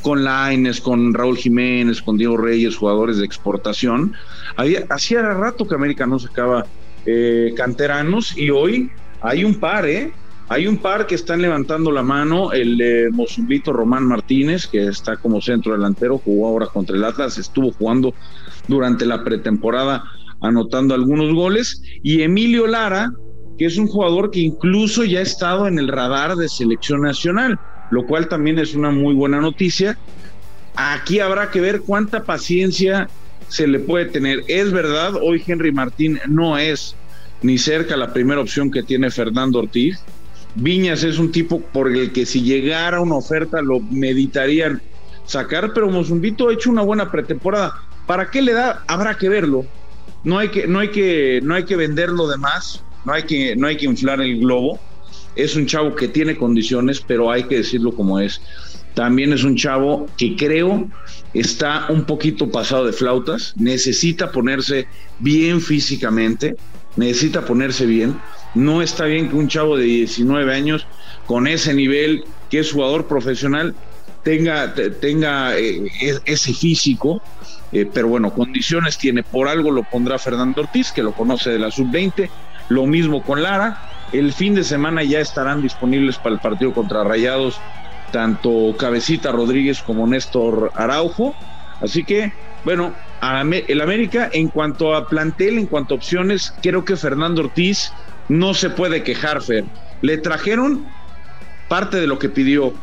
con 0.02 0.24
Laines, 0.24 0.82
con 0.82 1.14
Raúl 1.14 1.38
Jiménez, 1.38 2.02
con 2.02 2.18
Diego 2.18 2.38
Reyes, 2.38 2.76
jugadores 2.76 3.18
de 3.18 3.26
exportación. 3.26 4.14
Había, 4.56 4.86
hacía 4.90 5.22
rato 5.22 5.68
que 5.68 5.74
América 5.74 6.06
no 6.06 6.20
sacaba 6.20 6.66
eh, 7.06 7.54
canteranos 7.56 8.38
y 8.38 8.50
hoy 8.52 8.92
hay 9.22 9.44
un 9.44 9.56
par, 9.56 9.88
¿eh? 9.88 10.12
Hay 10.48 10.68
un 10.68 10.78
par 10.78 11.08
que 11.08 11.16
están 11.16 11.42
levantando 11.42 11.92
la 11.92 12.04
mano, 12.04 12.52
el 12.52 12.80
eh, 12.80 13.10
Mozumbito 13.12 13.74
Román 13.74 14.06
Martínez, 14.06 14.68
que 14.68 14.86
está 14.86 15.18
como 15.18 15.42
centro 15.42 15.72
delantero, 15.72 16.20
jugó 16.20 16.50
ahora 16.50 16.68
contra 16.68 16.96
el 16.96 17.04
Atlas, 17.04 17.40
estuvo 17.40 17.72
jugando 17.72 18.14
durante 18.68 19.08
la 19.08 19.24
pretemporada 19.24 20.04
anotando 20.42 20.94
algunos 20.94 21.34
goles, 21.34 21.82
y 22.04 22.22
Emilio 22.22 22.68
Lara, 22.68 23.12
que 23.58 23.66
es 23.66 23.78
un 23.78 23.88
jugador 23.88 24.32
que 24.32 24.42
incluso 24.42 25.04
ya 25.04 25.20
ha 25.20 25.24
estado 25.24 25.68
en 25.68 25.80
el 25.80 25.88
radar 25.88 26.36
de 26.36 26.50
selección 26.50 27.02
nacional, 27.02 27.60
lo 27.92 28.06
cual 28.06 28.28
también 28.28 28.60
es 28.60 28.76
una 28.76 28.92
muy 28.92 29.14
buena 29.14 29.40
noticia. 29.40 29.98
Aquí 30.76 31.20
habrá 31.20 31.52
que 31.52 31.62
ver 31.62 31.82
cuánta 31.82 32.24
paciencia 32.24 33.10
se 33.48 33.68
le 33.68 33.80
puede 33.80 34.06
tener. 34.06 34.44
Es 34.48 34.72
verdad, 34.72 35.16
hoy 35.16 35.42
Henry 35.46 35.72
Martín 35.72 36.20
no 36.28 36.58
es 36.58 36.96
ni 37.42 37.58
cerca 37.58 37.96
la 37.96 38.12
primera 38.12 38.42
opción 38.42 38.72
que 38.72 38.84
tiene 38.84 39.12
Fernando 39.12 39.60
Ortiz. 39.60 40.00
Viñas 40.56 41.04
es 41.04 41.20
un 41.20 41.32
tipo 41.32 41.62
por 41.62 41.92
el 41.92 42.12
que 42.12 42.26
si 42.26 42.42
llegara 42.42 43.02
una 43.02 43.16
oferta 43.16 43.62
lo 43.62 43.80
meditarían 43.80 44.82
sacar, 45.26 45.74
pero 45.74 45.90
Mozumbito 45.90 46.50
ha 46.50 46.54
hecho 46.54 46.70
una 46.70 46.82
buena 46.82 47.12
pretemporada. 47.12 47.74
¿Para 48.06 48.30
qué 48.30 48.42
le 48.42 48.54
da? 48.54 48.84
Habrá 48.88 49.18
que 49.18 49.30
verlo. 49.30 49.66
No 50.26 50.40
hay 50.40 50.50
que, 50.50 50.68
no 50.68 50.80
hay 50.80 50.90
que, 50.90 51.40
no 51.44 51.54
hay 51.56 51.64
que 51.64 51.76
venderlo 51.76 52.28
de 52.28 52.38
más, 52.38 52.84
no 53.06 53.14
hay 53.14 53.24
que, 53.24 53.56
no 53.56 53.68
hay 53.68 53.78
que 53.78 53.86
inflar 53.86 54.20
el 54.20 54.40
globo. 54.40 54.80
Es 55.36 55.56
un 55.56 55.68
chavo 55.68 55.96
que 55.96 56.08
tiene 56.08 56.36
condiciones, 56.36 57.00
pero 57.00 57.32
hay 57.32 57.44
que 57.44 57.58
decirlo 57.58 57.94
como 57.94 58.20
es. 58.20 58.42
También 58.96 59.34
es 59.34 59.44
un 59.44 59.56
chavo 59.56 60.08
que 60.18 60.36
creo 60.36 60.90
está 61.34 61.88
un 61.90 62.06
poquito 62.06 62.50
pasado 62.50 62.86
de 62.86 62.94
flautas, 62.94 63.54
necesita 63.58 64.32
ponerse 64.32 64.88
bien 65.20 65.62
físicamente, 65.62 66.56
necesita 66.96 67.46
ponerse 67.46 67.86
bien. 67.86 68.18
No 68.56 68.82
está 68.82 69.06
bien 69.06 69.30
que 69.30 69.36
un 69.36 69.50
chavo 69.50 69.78
de 69.78 69.84
19 69.84 70.54
años 70.54 70.88
con 71.28 71.46
ese 71.46 71.74
nivel, 71.74 72.24
que 72.50 72.60
es 72.60 72.72
jugador 72.72 73.06
profesional, 73.06 73.76
tenga, 74.26 74.74
tenga 75.00 75.56
eh, 75.58 75.84
ese 76.26 76.54
físico, 76.54 77.22
eh, 77.72 77.90
pero 77.94 78.10
bueno, 78.10 78.34
condiciones 78.34 78.98
tiene. 78.98 79.24
Por 79.24 79.48
algo 79.48 79.72
lo 79.72 79.84
pondrá 79.84 80.18
Fernando 80.18 80.64
Ortiz, 80.64 80.92
que 80.92 81.04
lo 81.04 81.14
conoce 81.14 81.52
de 81.52 81.60
la 81.60 81.72
sub-20. 81.72 82.30
Lo 82.68 82.88
mismo 82.88 83.24
con 83.24 83.44
Lara. 83.44 83.92
El 84.12 84.34
fin 84.34 84.56
de 84.56 84.64
semana 84.64 85.04
ya 85.04 85.20
estarán 85.20 85.62
disponibles 85.62 86.18
para 86.18 86.36
el 86.36 86.42
partido 86.42 86.74
contra 86.74 87.04
Rayados 87.04 87.60
tanto 88.12 88.76
Cabecita 88.78 89.32
Rodríguez 89.32 89.82
como 89.82 90.08
Néstor 90.08 90.72
Araujo. 90.76 91.36
Así 91.82 92.04
que, 92.04 92.34
bueno, 92.64 92.94
el 93.68 93.82
América 93.82 94.30
en 94.32 94.48
cuanto 94.48 94.96
a 94.96 95.08
plantel, 95.08 95.60
en 95.60 95.68
cuanto 95.68 95.94
a 95.94 95.98
opciones, 95.98 96.54
creo 96.64 96.86
que 96.86 96.96
Fernando 96.96 97.42
Ortiz 97.42 97.92
no 98.30 98.54
se 98.54 98.70
puede 98.70 99.04
quejar, 99.04 99.42
Fer. 99.42 99.66
Le 100.02 100.18
trajeron 100.18 100.86
parte 101.68 101.98
de 101.98 102.08
lo 102.08 102.18
que 102.18 102.30
pidió. 102.30 102.74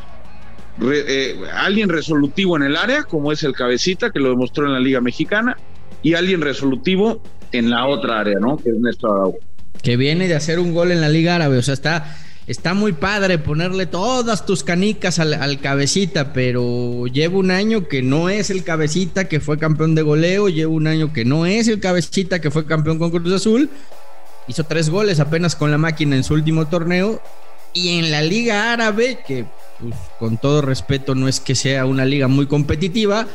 Eh, 0.81 1.41
alguien 1.53 1.89
resolutivo 1.89 2.57
en 2.57 2.63
el 2.63 2.77
área, 2.77 3.05
como 3.05 3.33
es 3.33 3.43
el 3.43 3.53
Cabecita, 3.53 4.11
que 4.11 4.21
lo 4.21 4.31
demostró 4.31 4.67
en 4.67 4.73
la 4.73 4.81
Liga 4.81 5.01
Mexicana, 5.01 5.57
y 6.03 6.15
alguien 6.15 6.41
resolutivo 6.41 7.23
en 7.53 7.71
la 7.71 7.87
otra 7.87 8.21
área, 8.21 8.39
¿no? 8.41 8.57
Que 8.57 8.71
es 8.71 8.77
Néstor 8.77 9.11
Araujo. 9.11 9.39
Que 9.83 9.97
viene 9.97 10.29
de 10.29 10.35
hacer 10.35 10.59
un 10.59 10.75
gol 10.75 10.93
en 10.93 11.01
la 11.01 11.09
Liga 11.09 11.35
Árabe, 11.35 11.59
o 11.59 11.63
sea, 11.63 11.75
está 11.75 12.17
está 12.47 12.75
muy 12.75 12.93
padre 12.93 13.39
ponerle 13.39 13.87
todas 13.87 14.45
tus 14.47 14.65
canicas 14.65 15.19
al, 15.19 15.61
cabecita, 15.61 16.33
pero 16.33 17.07
llevo 17.07 17.39
un 17.39 17.51
año 17.51 17.89
que 17.89 18.03
no 18.03 18.29
es 18.29 18.51
el 18.51 18.65
cabecita 18.65 19.29
que 19.29 19.41
fue 19.41 19.59
campeón 19.59 19.95
de 19.95 20.03
goleo, 20.03 20.49
llevo 20.49 20.75
un 20.75 20.87
año 20.87 21.13
que 21.13 21.25
no 21.25 21.47
es 21.47 21.69
el 21.69 21.81
cabecita 21.81 22.41
que 22.41 22.51
fue 22.51 22.67
campeón 22.67 22.99
con 22.99 23.11
Cruz 23.11 23.33
Azul. 23.33 23.71
Hizo 24.49 24.65
tres 24.65 24.91
goles 24.91 25.21
apenas 25.21 25.55
con 25.55 25.71
la 25.71 25.79
máquina 25.79 26.17
en 26.17 26.25
su 26.25 26.35
último 26.35 26.67
torneo. 26.67 27.23
Y 27.75 27.99
en 27.99 28.11
la 28.11 28.23
Liga 28.23 28.73
Árabe, 28.73 29.19
que 29.27 29.47
pues, 29.81 29.95
con 30.19 30.37
todo 30.37 30.63
respeto 30.63 31.15
no 31.15 31.29
es 31.29 31.41
que 31.41 31.55
sea 31.55 31.87
una 31.87 32.05
liga 32.05 32.29
muy 32.29 32.47
competitiva, 32.47 33.27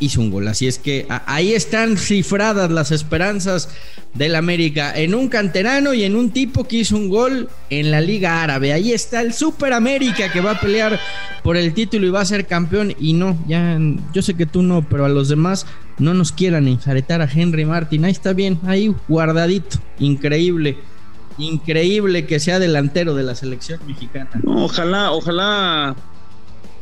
hizo 0.00 0.20
un 0.20 0.30
gol. 0.30 0.48
Así 0.48 0.66
es 0.66 0.78
que 0.78 1.06
ahí 1.26 1.52
están 1.52 1.96
cifradas 1.96 2.70
las 2.70 2.90
esperanzas 2.90 3.68
del 4.14 4.34
América 4.34 4.92
en 4.96 5.14
un 5.14 5.28
canterano 5.28 5.94
y 5.94 6.04
en 6.04 6.16
un 6.16 6.30
tipo 6.30 6.64
que 6.64 6.76
hizo 6.76 6.96
un 6.96 7.08
gol 7.08 7.48
en 7.70 7.90
la 7.90 8.00
Liga 8.00 8.42
Árabe. 8.42 8.72
Ahí 8.72 8.92
está 8.92 9.20
el 9.20 9.32
Super 9.32 9.72
América 9.72 10.30
que 10.32 10.40
va 10.40 10.52
a 10.52 10.60
pelear 10.60 10.98
por 11.42 11.56
el 11.56 11.72
título 11.74 12.06
y 12.06 12.10
va 12.10 12.20
a 12.20 12.26
ser 12.26 12.46
campeón. 12.46 12.94
Y 12.98 13.12
no, 13.12 13.38
ya 13.46 13.78
yo 14.12 14.22
sé 14.22 14.34
que 14.34 14.46
tú 14.46 14.62
no, 14.62 14.86
pero 14.88 15.04
a 15.04 15.08
los 15.08 15.28
demás 15.28 15.66
no 15.98 16.14
nos 16.14 16.32
quieran 16.32 16.68
enjaretar 16.68 17.22
a 17.22 17.30
Henry 17.32 17.64
Martin. 17.64 18.04
Ahí 18.04 18.12
está 18.12 18.32
bien, 18.32 18.58
ahí 18.66 18.94
guardadito. 19.08 19.78
Increíble. 19.98 20.78
Increíble 21.38 22.26
que 22.26 22.40
sea 22.40 22.58
delantero 22.58 23.14
de 23.14 23.22
la 23.22 23.34
selección 23.34 23.80
mexicana. 23.86 24.30
ojalá, 24.44 25.12
ojalá, 25.12 25.96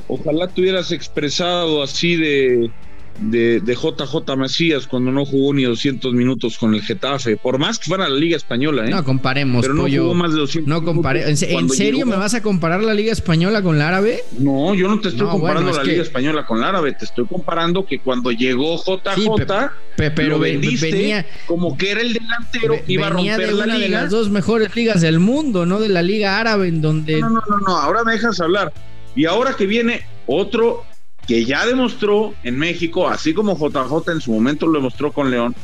ojalá 0.08 0.48
tuvieras 0.48 0.92
expresado 0.92 1.82
así 1.82 2.16
de, 2.16 2.70
de, 3.18 3.60
JJ 3.66 4.36
Macías 4.36 4.86
cuando 4.86 5.10
no 5.10 5.24
jugó 5.24 5.54
ni 5.54 5.64
200 5.64 6.12
minutos 6.12 6.58
con 6.58 6.74
el 6.74 6.82
Getafe, 6.82 7.36
por 7.36 7.58
más 7.58 7.78
que 7.78 7.86
fuera 7.86 8.08
la 8.08 8.16
Liga 8.16 8.36
Española, 8.36 8.86
¿eh? 8.86 8.90
No 8.90 9.04
comparemos, 9.04 9.62
pero 9.62 9.74
no 9.74 9.88
jugó 9.88 10.14
más 10.14 10.32
de 10.32 10.38
200 10.40 10.68
No 10.68 10.84
compare 10.84 11.28
¿En, 11.28 11.36
serio 11.36 12.06
me 12.06 12.16
vas 12.16 12.34
a 12.34 12.42
comparar 12.42 12.82
la 12.82 12.94
Liga 12.94 13.12
Española 13.12 13.62
con 13.62 13.78
la 13.78 13.88
árabe? 13.88 14.20
No, 14.38 14.74
yo 14.74 14.88
no 14.88 15.00
te 15.00 15.08
estoy 15.08 15.26
comparando 15.26 15.72
la 15.72 15.84
Liga 15.84 16.02
Española 16.02 16.46
con 16.46 16.60
la 16.60 16.68
árabe, 16.68 16.92
te 16.92 17.04
estoy 17.04 17.26
comparando 17.26 17.86
que 17.86 17.98
cuando 18.00 18.30
llegó 18.30 18.76
JJ, 18.76 19.70
pero 19.96 20.38
venía 20.38 21.26
como 21.46 21.76
que 21.76 21.92
era 21.92 22.00
el 22.00 22.12
delantero 22.12 22.74
que 22.84 22.92
iba 22.92 23.06
a 23.06 23.10
romper 23.10 23.38
de 23.38 23.52
la 23.52 23.64
una 23.64 23.74
liga. 23.74 23.78
de 23.78 23.88
las 23.88 24.10
dos 24.10 24.30
mejores 24.30 24.74
ligas 24.76 25.00
del 25.00 25.18
mundo, 25.18 25.66
no 25.66 25.80
de 25.80 25.88
la 25.88 26.02
Liga 26.02 26.38
Árabe 26.38 26.68
en 26.68 26.82
donde 26.82 27.20
No, 27.20 27.30
no, 27.30 27.42
no, 27.48 27.58
no, 27.66 27.76
ahora 27.76 28.04
me 28.04 28.12
dejas 28.12 28.40
hablar. 28.40 28.72
Y 29.14 29.24
ahora 29.24 29.54
que 29.54 29.66
viene 29.66 30.02
otro 30.26 30.84
que 31.26 31.44
ya 31.44 31.66
demostró 31.66 32.34
en 32.42 32.58
México, 32.58 33.08
así 33.08 33.34
como 33.34 33.56
JJ 33.56 34.12
en 34.12 34.20
su 34.20 34.32
momento 34.32 34.66
lo 34.66 34.74
demostró 34.74 35.12
con 35.12 35.30
León, 35.30 35.54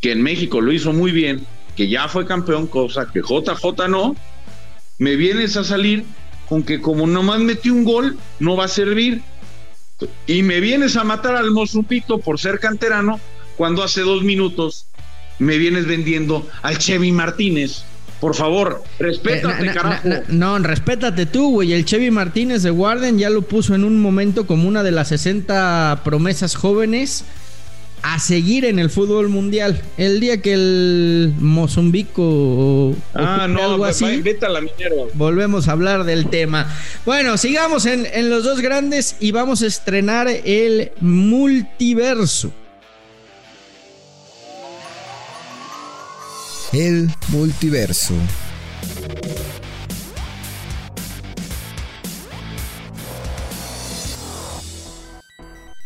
que 0.00 0.12
en 0.12 0.22
México 0.22 0.60
lo 0.60 0.72
hizo 0.72 0.92
muy 0.92 1.12
bien, 1.12 1.46
que 1.76 1.88
ya 1.88 2.08
fue 2.08 2.26
campeón, 2.26 2.66
cosa 2.66 3.08
que 3.12 3.20
JJ 3.20 3.88
no, 3.88 4.16
me 4.98 5.16
vienes 5.16 5.56
a 5.56 5.64
salir 5.64 6.04
con 6.48 6.62
que 6.62 6.80
como 6.80 7.06
nomás 7.06 7.40
metió 7.40 7.72
un 7.72 7.84
gol, 7.84 8.18
no 8.40 8.56
va 8.56 8.64
a 8.64 8.68
servir. 8.68 9.22
Y 10.26 10.42
me 10.42 10.60
vienes 10.60 10.96
a 10.96 11.04
matar 11.04 11.36
al 11.36 11.52
Mozupito 11.52 12.18
por 12.18 12.40
ser 12.40 12.58
canterano, 12.58 13.20
cuando 13.56 13.82
hace 13.82 14.00
dos 14.00 14.22
minutos 14.22 14.86
me 15.38 15.58
vienes 15.58 15.86
vendiendo 15.86 16.48
al 16.62 16.78
Chevy 16.78 17.12
Martínez, 17.12 17.84
por 18.22 18.36
favor, 18.36 18.84
respétate, 19.00 19.66
eh, 19.66 19.72
carajo. 19.74 20.08
no, 20.28 20.56
respétate 20.60 21.26
tú, 21.26 21.54
güey. 21.54 21.72
El 21.72 21.84
Chevy 21.84 22.12
Martínez 22.12 22.62
de 22.62 22.70
Warden 22.70 23.18
ya 23.18 23.28
lo 23.30 23.42
puso 23.42 23.74
en 23.74 23.82
un 23.82 24.00
momento 24.00 24.46
como 24.46 24.68
una 24.68 24.84
de 24.84 24.92
las 24.92 25.08
60 25.08 26.02
promesas 26.04 26.54
jóvenes 26.54 27.24
a 28.02 28.20
seguir 28.20 28.64
en 28.64 28.78
el 28.78 28.90
fútbol 28.90 29.28
mundial. 29.28 29.82
El 29.96 30.20
día 30.20 30.40
que 30.40 30.52
el 30.52 31.34
Mozambico 31.40 32.94
ah, 33.12 33.48
no, 33.50 33.72
algo 33.72 33.84
así, 33.86 34.22
vete 34.22 34.46
a 34.46 34.50
la 34.50 34.60
volvemos 35.14 35.66
a 35.66 35.72
hablar 35.72 36.04
del 36.04 36.30
tema. 36.30 36.72
Bueno, 37.04 37.36
sigamos 37.36 37.86
en, 37.86 38.06
en 38.06 38.30
los 38.30 38.44
dos 38.44 38.60
grandes 38.60 39.16
y 39.18 39.32
vamos 39.32 39.62
a 39.62 39.66
estrenar 39.66 40.28
el 40.28 40.92
multiverso. 41.00 42.52
El 46.72 47.08
multiverso. 47.28 48.14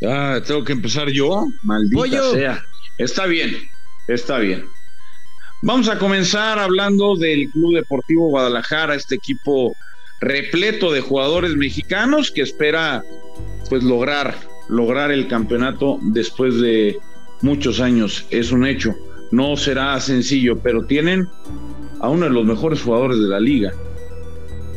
Ah, 0.07 0.41
tengo 0.47 0.63
que 0.65 0.73
empezar 0.73 1.09
yo, 1.09 1.47
maldita 1.63 2.31
sea. 2.31 2.63
Está 2.99 3.27
bien, 3.27 3.57
está 4.07 4.39
bien. 4.39 4.65
Vamos 5.63 5.89
a 5.89 5.99
comenzar 5.99 6.59
hablando 6.59 7.17
del 7.17 7.51
Club 7.51 7.75
Deportivo 7.75 8.29
Guadalajara, 8.29 8.95
este 8.95 9.17
equipo 9.17 9.75
repleto 10.21 10.93
de 10.93 11.01
jugadores 11.01 11.57
mexicanos 11.57 12.31
que 12.31 12.43
espera 12.43 13.03
pues 13.69 13.83
lograr 13.83 14.37
lograr 14.69 15.11
el 15.11 15.29
campeonato 15.29 15.99
después 16.03 16.61
de 16.61 16.99
muchos 17.43 17.81
años, 17.81 18.27
es 18.31 18.53
un 18.53 18.67
hecho. 18.67 18.95
No 19.31 19.57
será 19.57 19.99
sencillo, 20.01 20.59
pero 20.59 20.85
tienen 20.85 21.29
a 22.01 22.09
uno 22.09 22.27
de 22.27 22.31
los 22.31 22.45
mejores 22.45 22.83
jugadores 22.83 23.19
de 23.19 23.27
la 23.27 23.41
liga, 23.41 23.73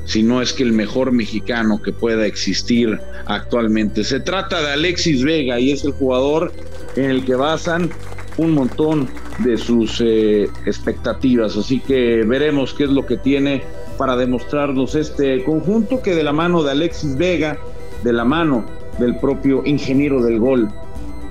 si 0.05 0.23
no 0.23 0.41
es 0.41 0.53
que 0.53 0.63
el 0.63 0.71
mejor 0.71 1.11
mexicano 1.11 1.81
que 1.81 1.91
pueda 1.91 2.25
existir 2.25 2.99
actualmente. 3.27 4.03
Se 4.03 4.19
trata 4.19 4.61
de 4.61 4.71
Alexis 4.71 5.23
Vega 5.23 5.59
y 5.59 5.71
es 5.71 5.85
el 5.85 5.91
jugador 5.91 6.51
en 6.95 7.11
el 7.11 7.25
que 7.25 7.35
basan 7.35 7.89
un 8.37 8.51
montón 8.51 9.07
de 9.39 9.57
sus 9.57 10.01
eh, 10.01 10.49
expectativas. 10.65 11.55
Así 11.57 11.79
que 11.79 12.23
veremos 12.23 12.73
qué 12.73 12.85
es 12.85 12.89
lo 12.89 13.05
que 13.05 13.17
tiene 13.17 13.61
para 13.97 14.15
demostrarnos 14.15 14.95
este 14.95 15.43
conjunto 15.43 16.01
que 16.01 16.15
de 16.15 16.23
la 16.23 16.33
mano 16.33 16.63
de 16.63 16.71
Alexis 16.71 17.17
Vega, 17.17 17.59
de 18.03 18.13
la 18.13 18.25
mano 18.25 18.65
del 18.97 19.17
propio 19.17 19.61
ingeniero 19.65 20.23
del 20.23 20.39
gol, 20.39 20.69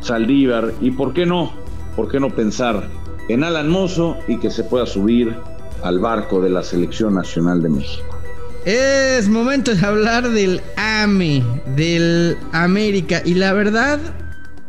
Saldívar. 0.01 0.73
Y 0.81 0.93
por 0.93 1.13
qué 1.15 1.27
no, 1.27 1.53
por 1.97 2.09
qué 2.09 2.21
no 2.21 2.31
pensar 2.31 2.89
en 3.29 3.45
Alan 3.45 3.69
Mozo 3.69 4.17
y 4.27 4.39
que 4.39 4.51
se 4.51 4.65
pueda 4.65 4.87
subir 4.87 5.37
al 5.83 5.99
barco 5.99 6.41
de 6.41 6.51
la 6.51 6.63
Selección 6.63 7.15
Nacional 7.15 7.63
de 7.63 7.69
México. 7.69 8.19
Es 8.65 9.29
momento 9.29 9.75
de 9.75 9.87
hablar 9.87 10.29
del 10.31 10.61
AME, 10.77 11.43
del 11.77 12.37
América. 12.53 13.23
Y 13.25 13.35
la 13.35 13.53
verdad, 13.53 13.99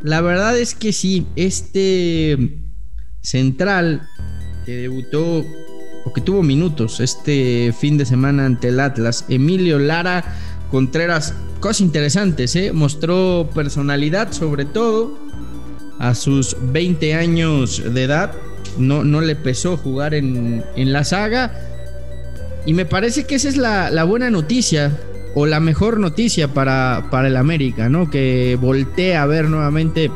la 0.04 0.22
verdad 0.22 0.58
es 0.58 0.76
que 0.76 0.94
sí, 0.94 1.26
este 1.36 2.58
central 3.22 4.08
que 4.66 4.76
debutó 4.76 5.44
o 6.06 6.14
que 6.14 6.22
tuvo 6.22 6.44
minutos 6.44 7.00
este 7.00 7.74
fin 7.78 7.98
de 7.98 8.06
semana 8.06 8.46
ante 8.46 8.70
el 8.70 8.80
Atlas, 8.80 9.26
Emilio 9.28 9.80
Lara 9.80 10.24
Contreras, 10.72 11.34
cosas 11.60 11.82
interesantes, 11.82 12.56
¿eh? 12.56 12.72
mostró 12.72 13.50
personalidad 13.56 14.32
sobre 14.32 14.66
todo 14.66 15.18
a 15.98 16.14
sus 16.14 16.56
20 16.62 17.16
años 17.16 17.82
de 17.94 18.04
edad, 18.04 18.34
no, 18.80 19.04
no 19.04 19.22
le 19.22 19.36
pesó 19.36 19.78
jugar 19.78 20.14
en, 20.14 20.64
en 20.76 20.94
la 20.94 21.04
saga 21.04 21.52
y 22.66 22.74
me 22.74 22.86
parece 22.86 23.24
que 23.24 23.36
esa 23.36 23.50
es 23.50 23.58
la, 23.58 24.04
buena 24.04 24.30
noticia 24.30 24.92
o 25.34 25.46
la 25.46 25.60
mejor 25.60 26.00
noticia 26.00 26.50
para, 26.50 27.08
para 27.10 27.28
el 27.28 27.38
América, 27.38 27.90
¿no? 27.90 28.10
Que 28.10 28.58
voltea 28.60 29.24
a 29.24 29.26
ver 29.26 29.46
nuevamente 29.50 30.12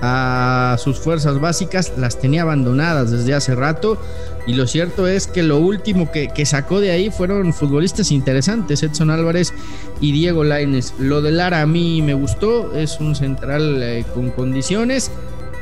a 0.00 0.76
sus 0.78 0.98
fuerzas 0.98 1.40
básicas, 1.40 1.92
las 1.98 2.20
tenía 2.20 2.42
abandonadas 2.42 3.10
desde 3.10 3.34
hace 3.34 3.54
rato. 3.54 4.00
Y 4.46 4.54
lo 4.54 4.66
cierto 4.66 5.06
es 5.06 5.26
que 5.26 5.42
lo 5.42 5.58
último 5.58 6.10
que, 6.10 6.46
sacó 6.46 6.80
de 6.80 6.92
ahí 6.92 7.10
fueron 7.10 7.52
futbolistas 7.52 8.10
interesantes, 8.10 8.82
Edson 8.82 9.10
Álvarez 9.10 9.52
y 10.00 10.12
Diego 10.12 10.44
Laines. 10.44 10.94
Lo 10.98 11.20
de 11.20 11.32
Lara 11.32 11.60
a 11.60 11.66
mí 11.66 12.00
me 12.00 12.14
gustó, 12.14 12.74
es 12.74 13.00
un 13.00 13.16
central 13.16 13.82
eh, 13.82 14.06
con 14.14 14.30
condiciones. 14.30 15.10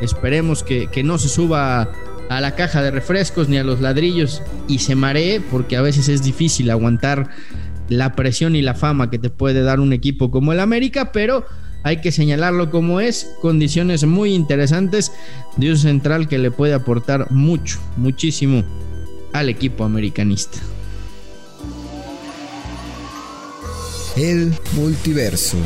Esperemos 0.01 0.63
que, 0.63 0.89
que 0.89 1.03
no 1.03 1.19
se 1.19 1.29
suba 1.29 1.89
a 2.29 2.41
la 2.41 2.55
caja 2.55 2.83
de 2.83 2.91
refrescos 2.91 3.49
ni 3.49 3.59
a 3.59 3.65
los 3.65 3.81
ladrillos 3.81 4.43
y 4.69 4.79
se 4.79 4.95
maree, 4.95 5.41
porque 5.41 5.77
a 5.77 5.83
veces 5.83 6.09
es 6.09 6.23
difícil 6.23 6.71
aguantar 6.71 7.31
la 7.89 8.15
presión 8.15 8.57
y 8.57 8.63
la 8.63 8.75
fama 8.75 9.11
que 9.11 9.19
te 9.19 9.31
puede 9.31 9.63
dar 9.63 9.81
un 9.81 9.93
equipo 9.93 10.31
como 10.31 10.53
el 10.53 10.61
América, 10.61 11.13
pero 11.13 11.45
hay 11.83 12.01
que 12.01 12.11
señalarlo 12.11 12.71
como 12.71 13.01
es, 13.01 13.31
condiciones 13.41 14.05
muy 14.05 14.35
interesantes 14.35 15.13
de 15.57 15.71
un 15.71 15.79
central 15.79 16.27
que 16.27 16.39
le 16.39 16.51
puede 16.51 16.75
aportar 16.75 17.31
mucho, 17.31 17.79
muchísimo 17.97 18.65
al 19.33 19.49
equipo 19.49 19.85
americanista. 19.85 20.59
El 24.17 24.53
multiverso. 24.73 25.59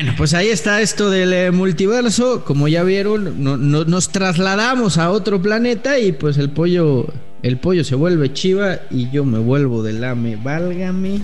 Bueno, 0.00 0.14
pues 0.16 0.32
ahí 0.32 0.48
está 0.48 0.80
esto 0.80 1.10
del 1.10 1.30
eh, 1.34 1.50
multiverso. 1.50 2.42
Como 2.42 2.68
ya 2.68 2.82
vieron, 2.84 3.44
nos 3.44 4.08
trasladamos 4.08 4.96
a 4.96 5.10
otro 5.10 5.42
planeta 5.42 5.98
y 5.98 6.12
pues 6.12 6.38
el 6.38 6.48
pollo, 6.48 7.08
el 7.42 7.58
pollo 7.58 7.84
se 7.84 7.96
vuelve 7.96 8.32
chiva 8.32 8.78
y 8.90 9.10
yo 9.10 9.26
me 9.26 9.38
vuelvo 9.38 9.82
del 9.82 10.02
AME. 10.02 10.36
Válgame, 10.36 11.20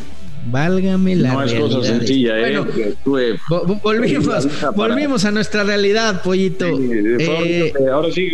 válgame 0.50 1.16
la 1.16 1.32
No 1.32 1.42
es 1.44 1.54
cosa 1.54 1.82
sencilla, 1.84 2.38
¿eh? 2.38 2.62
volvimos, 3.82 4.46
volvimos 4.74 5.24
a 5.24 5.30
nuestra 5.30 5.64
realidad, 5.64 6.20
pollito. 6.22 6.66
Eh, 6.68 7.72
ahora 7.90 8.12
sí, 8.12 8.30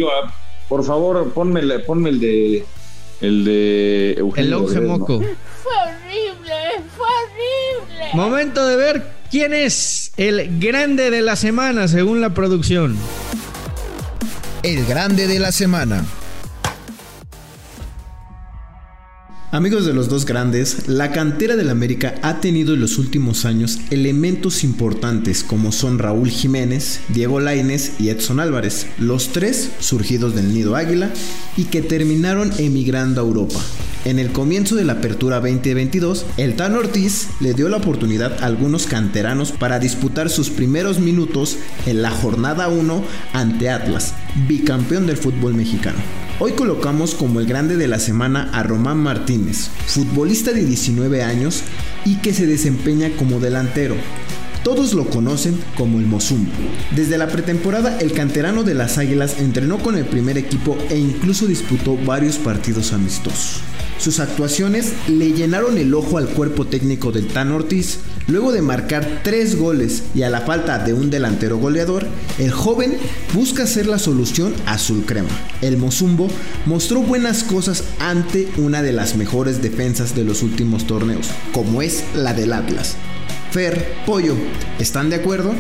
por 0.69 0.83
favor, 0.83 1.31
ponme, 1.33 1.63
ponme 1.79 2.11
el 2.11 2.19
de 2.19 2.65
el 3.21 3.45
de 3.45 4.25
El 4.35 4.51
longe 4.51 4.81
moco. 4.81 5.21
Fue 5.21 5.73
horrible, 5.73 6.83
fue 6.97 7.07
horrible. 7.07 8.11
Momento 8.15 8.67
de 8.67 8.75
ver 8.75 9.22
¿Quién 9.33 9.55
es 9.55 10.13
el 10.19 10.61
grande 10.61 11.11
de 11.11 11.23
la 11.23 11.37
semana 11.37 11.89
según 11.89 12.21
la 12.21 12.35
producción? 12.35 12.95
El 14.63 14.85
grande 14.85 15.27
de 15.27 15.39
la 15.39 15.53
semana. 15.53 16.05
Amigos 19.51 19.87
de 19.87 19.95
los 19.95 20.11
dos 20.11 20.27
grandes, 20.27 20.87
la 20.87 21.13
cantera 21.13 21.57
del 21.57 21.71
América 21.71 22.15
ha 22.21 22.43
tenido 22.43 22.75
en 22.75 22.81
los 22.81 22.99
últimos 22.99 23.47
años 23.47 23.79
elementos 23.91 24.65
importantes 24.65 25.43
como 25.45 25.73
son 25.73 25.99
Raúl 25.99 26.29
Jiménez, 26.29 27.01
Diego 27.09 27.41
Laines 27.41 27.95
y 27.99 28.11
Edson 28.11 28.39
Álvarez, 28.39 28.87
los 28.99 29.33
tres 29.33 29.71
surgidos 29.81 30.35
del 30.35 30.53
Nido 30.53 30.77
Águila 30.77 31.11
y 31.57 31.65
que 31.65 31.81
terminaron 31.81 32.53
emigrando 32.59 33.23
a 33.23 33.25
Europa. 33.25 33.61
En 34.05 34.19
el 34.19 34.33
comienzo 34.33 34.75
de 34.75 34.85
la 34.85 34.95
apertura 34.95 35.37
2022, 35.37 36.27
el 36.37 36.57
Tan 36.57 36.75
Ortiz 36.75 37.29
le 37.39 37.55
dio 37.55 37.69
la 37.69 37.77
oportunidad 37.77 38.43
a 38.43 38.47
algunos 38.47 38.89
canteranos 38.89 39.53
para 39.53 39.79
disputar 39.79 40.29
sus 40.29 40.51
primeros 40.51 40.99
minutos 40.99 41.57
en 41.87 42.03
la 42.03 42.11
jornada 42.11 42.67
1 42.67 43.05
ante 43.33 43.71
Atlas, 43.71 44.15
bicampeón 44.49 45.07
del 45.07 45.19
fútbol 45.19 45.55
mexicano. 45.55 45.99
Hoy 46.41 46.53
colocamos 46.53 47.15
como 47.15 47.39
el 47.39 47.47
grande 47.47 47.77
de 47.77 47.87
la 47.87 48.01
semana 48.01 48.51
a 48.53 48.65
Román 48.65 48.99
Martínez, 48.99 49.69
futbolista 49.87 50.51
de 50.51 50.65
19 50.65 51.23
años 51.23 51.63
y 52.05 52.17
que 52.17 52.35
se 52.35 52.49
desempeña 52.49 53.11
como 53.17 53.39
delantero. 53.39 53.95
Todos 54.65 54.95
lo 54.95 55.07
conocen 55.11 55.57
como 55.77 56.01
el 56.01 56.07
Mozumbo. 56.07 56.51
Desde 56.97 57.19
la 57.19 57.29
pretemporada, 57.29 57.99
el 58.01 58.13
canterano 58.13 58.65
de 58.65 58.75
las 58.75 58.99
Águilas 58.99 59.39
entrenó 59.39 59.79
con 59.79 59.97
el 59.97 60.07
primer 60.07 60.39
equipo 60.39 60.77
e 60.91 60.99
incluso 60.99 61.47
disputó 61.47 61.97
varios 61.97 62.37
partidos 62.39 62.93
amistosos. 62.93 63.63
Sus 63.99 64.19
actuaciones 64.19 64.93
le 65.07 65.33
llenaron 65.33 65.79
el 65.79 65.95
ojo 65.95 66.19
al 66.19 66.29
cuerpo 66.29 66.67
técnico 66.67 67.13
del 67.13 67.29
Tan 67.29 67.53
Ortiz. 67.53 67.99
Luego 68.27 68.53
de 68.53 68.63
marcar 68.63 69.21
tres 69.23 69.57
goles 69.57 70.03
y 70.15 70.23
a 70.23 70.31
la 70.31 70.41
falta 70.41 70.79
de 70.79 70.93
un 70.93 71.11
delantero 71.11 71.59
goleador, 71.59 72.07
el 72.39 72.51
joven 72.51 72.97
busca 73.33 73.67
ser 73.67 73.87
la 73.87 73.99
solución 73.99 74.55
azul 74.67 75.05
crema. 75.07 75.29
El 75.61 75.77
Mozumbo 75.77 76.29
mostró 76.67 77.03
buenas 77.03 77.45
cosas 77.45 77.85
ante 78.01 78.49
una 78.57 78.83
de 78.83 78.93
las 78.93 79.17
mejores 79.17 79.63
defensas 79.63 80.15
de 80.15 80.25
los 80.25 80.43
últimos 80.43 80.87
torneos, 80.87 81.29
como 81.53 81.83
es 81.83 82.05
la 82.15 82.35
del 82.35 82.53
Atlas. 82.53 82.97
Fer, 83.53 83.95
Pollo, 84.07 84.35
¿están 84.79 85.11
de 85.11 85.17
acuerdo? 85.17 85.55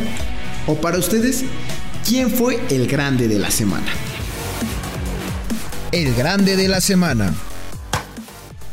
¿O 0.66 0.76
para 0.80 0.98
ustedes, 0.98 1.44
quién 2.08 2.30
fue 2.30 2.58
el 2.70 2.86
grande 2.86 3.28
de 3.28 3.38
la 3.38 3.50
semana? 3.50 3.86
El 5.92 6.14
grande 6.14 6.56
de 6.56 6.68
la 6.68 6.80
semana. 6.80 7.34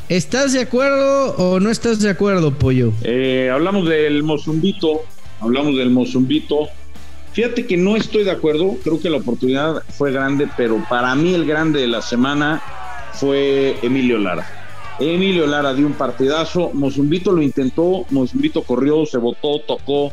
¿Estás 0.09 0.53
de 0.53 0.61
acuerdo 0.61 1.35
o 1.35 1.59
no 1.59 1.69
estás 1.69 1.99
de 1.99 2.09
acuerdo, 2.09 2.51
Pollo? 2.51 2.91
Eh, 3.03 3.47
hablamos 3.53 3.87
del 3.87 4.23
Mozumbito, 4.23 5.03
hablamos 5.39 5.77
del 5.77 5.91
Mozumbito. 5.91 6.67
Fíjate 7.33 7.67
que 7.67 7.77
no 7.77 7.95
estoy 7.95 8.23
de 8.23 8.31
acuerdo, 8.31 8.75
creo 8.83 8.99
que 8.99 9.11
la 9.11 9.17
oportunidad 9.17 9.83
fue 9.89 10.11
grande, 10.11 10.49
pero 10.57 10.83
para 10.89 11.13
mí 11.13 11.35
el 11.35 11.45
grande 11.45 11.81
de 11.81 11.87
la 11.87 12.01
semana 12.01 12.59
fue 13.13 13.77
Emilio 13.83 14.17
Lara. 14.17 14.47
Emilio 14.99 15.45
Lara 15.45 15.75
dio 15.75 15.85
un 15.85 15.93
partidazo, 15.93 16.71
Mozumbito 16.73 17.31
lo 17.31 17.43
intentó, 17.43 18.07
Mozumbito 18.09 18.63
corrió, 18.63 19.05
se 19.05 19.19
botó, 19.19 19.59
tocó, 19.59 20.11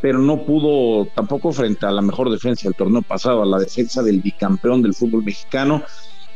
pero 0.00 0.20
no 0.20 0.44
pudo 0.44 1.06
tampoco 1.06 1.50
frente 1.50 1.84
a 1.86 1.90
la 1.90 2.02
mejor 2.02 2.30
defensa 2.30 2.68
del 2.68 2.76
torneo 2.76 3.02
pasado, 3.02 3.42
a 3.42 3.46
la 3.46 3.58
defensa 3.58 4.00
del 4.00 4.20
bicampeón 4.20 4.80
del 4.80 4.94
fútbol 4.94 5.24
mexicano. 5.24 5.82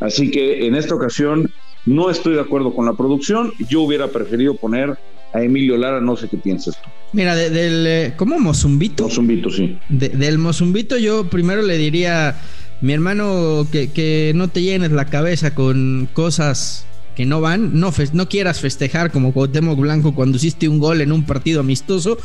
Así 0.00 0.32
que 0.32 0.66
en 0.66 0.74
esta 0.74 0.96
ocasión 0.96 1.48
no 1.86 2.10
estoy 2.10 2.34
de 2.34 2.40
acuerdo 2.40 2.74
con 2.74 2.86
la 2.86 2.94
producción. 2.94 3.52
Yo 3.68 3.82
hubiera 3.82 4.08
preferido 4.08 4.54
poner 4.56 4.98
a 5.32 5.42
Emilio 5.42 5.76
Lara, 5.76 6.00
no 6.00 6.16
sé 6.16 6.28
qué 6.28 6.36
piensas 6.36 6.80
tú. 6.80 6.88
Mira, 7.12 7.34
del. 7.34 7.86
Eh, 7.86 8.14
¿Cómo? 8.16 8.38
¿Mozumbito? 8.38 9.04
Mozumbito, 9.04 9.50
sí. 9.50 9.78
del 9.88 10.38
Mozumbito, 10.38 10.98
yo 10.98 11.28
primero 11.28 11.62
le 11.62 11.78
diría, 11.78 12.36
mi 12.80 12.92
hermano, 12.92 13.66
que, 13.70 14.32
no 14.34 14.48
te 14.48 14.62
llenes 14.62 14.92
la 14.92 15.06
cabeza 15.06 15.54
con 15.54 16.08
cosas 16.12 16.86
que 17.16 17.24
no 17.24 17.40
van. 17.40 17.78
No, 17.78 17.92
no 18.12 18.28
quieras 18.28 18.60
festejar 18.60 19.10
como 19.10 19.32
Cuauhtémoc 19.32 19.78
Blanco 19.78 20.14
cuando 20.14 20.36
hiciste 20.36 20.68
un 20.68 20.78
gol 20.78 21.00
en 21.00 21.12
un 21.12 21.24
partido 21.24 21.60
amistoso, 21.60 22.18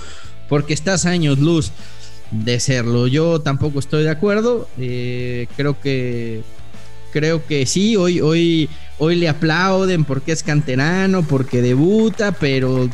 porque 0.50 0.74
estás 0.74 1.06
años 1.06 1.40
luz 1.40 1.72
de 2.32 2.60
serlo. 2.60 3.08
Yo 3.08 3.40
tampoco 3.40 3.80
estoy 3.80 4.04
de 4.04 4.10
acuerdo. 4.10 4.68
Eh, 4.78 5.48
creo 5.56 5.80
que 5.80 6.42
creo 7.14 7.46
que 7.46 7.66
sí, 7.68 7.96
hoy, 7.96 8.20
hoy, 8.20 8.68
hoy 8.98 9.16
le 9.16 9.30
aplauden 9.30 10.04
porque 10.04 10.32
es 10.32 10.44
canterano, 10.44 11.24
porque 11.24 11.62
debuta, 11.62 12.32
pero 12.32 12.90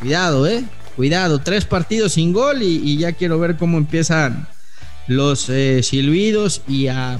cuidado, 0.00 0.46
eh. 0.46 0.64
Cuidado, 0.96 1.40
tres 1.40 1.66
partidos 1.66 2.12
sin 2.12 2.32
gol 2.32 2.62
y, 2.62 2.96
ya 2.96 3.12
quiero 3.12 3.38
ver 3.38 3.56
cómo 3.56 3.76
empiezan 3.76 4.48
los 5.06 5.50
eh, 5.50 5.82
silbidos 5.82 6.62
y 6.66 6.86
a, 6.86 7.18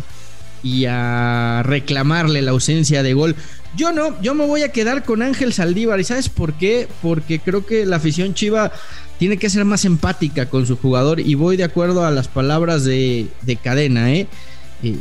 y 0.63 0.87
a 0.87 1.63
reclamarle 1.63 2.41
la 2.41 2.53
ausencia 2.53 3.03
de 3.03 3.13
gol. 3.13 3.37
Yo 3.77 3.93
no, 3.93 4.21
yo 4.23 4.35
me 4.35 4.47
voy 4.47 4.63
a 4.63 4.73
quedar 4.73 5.05
con 5.05 5.21
Ángel 5.21 5.53
Saldívar. 5.53 6.01
¿Y 6.01 6.05
sabes 6.05 6.31
por 6.31 6.55
qué? 6.55 6.89
Porque 7.03 7.39
creo 7.39 7.67
que 7.67 7.85
la 7.85 7.97
afición 7.97 8.33
chiva 8.33 8.73
tiene 9.19 9.37
que 9.37 9.51
ser 9.51 9.67
más 9.67 9.85
empática 9.85 10.49
con 10.49 10.67
su 10.67 10.79
jugador 10.79 11.21
y 11.21 11.35
voy 11.35 11.59
de 11.59 11.65
acuerdo 11.65 12.07
a 12.07 12.11
las 12.11 12.29
palabras 12.29 12.85
de, 12.85 13.27
de 13.43 13.57
cadena, 13.57 14.13
¿eh? 14.13 14.27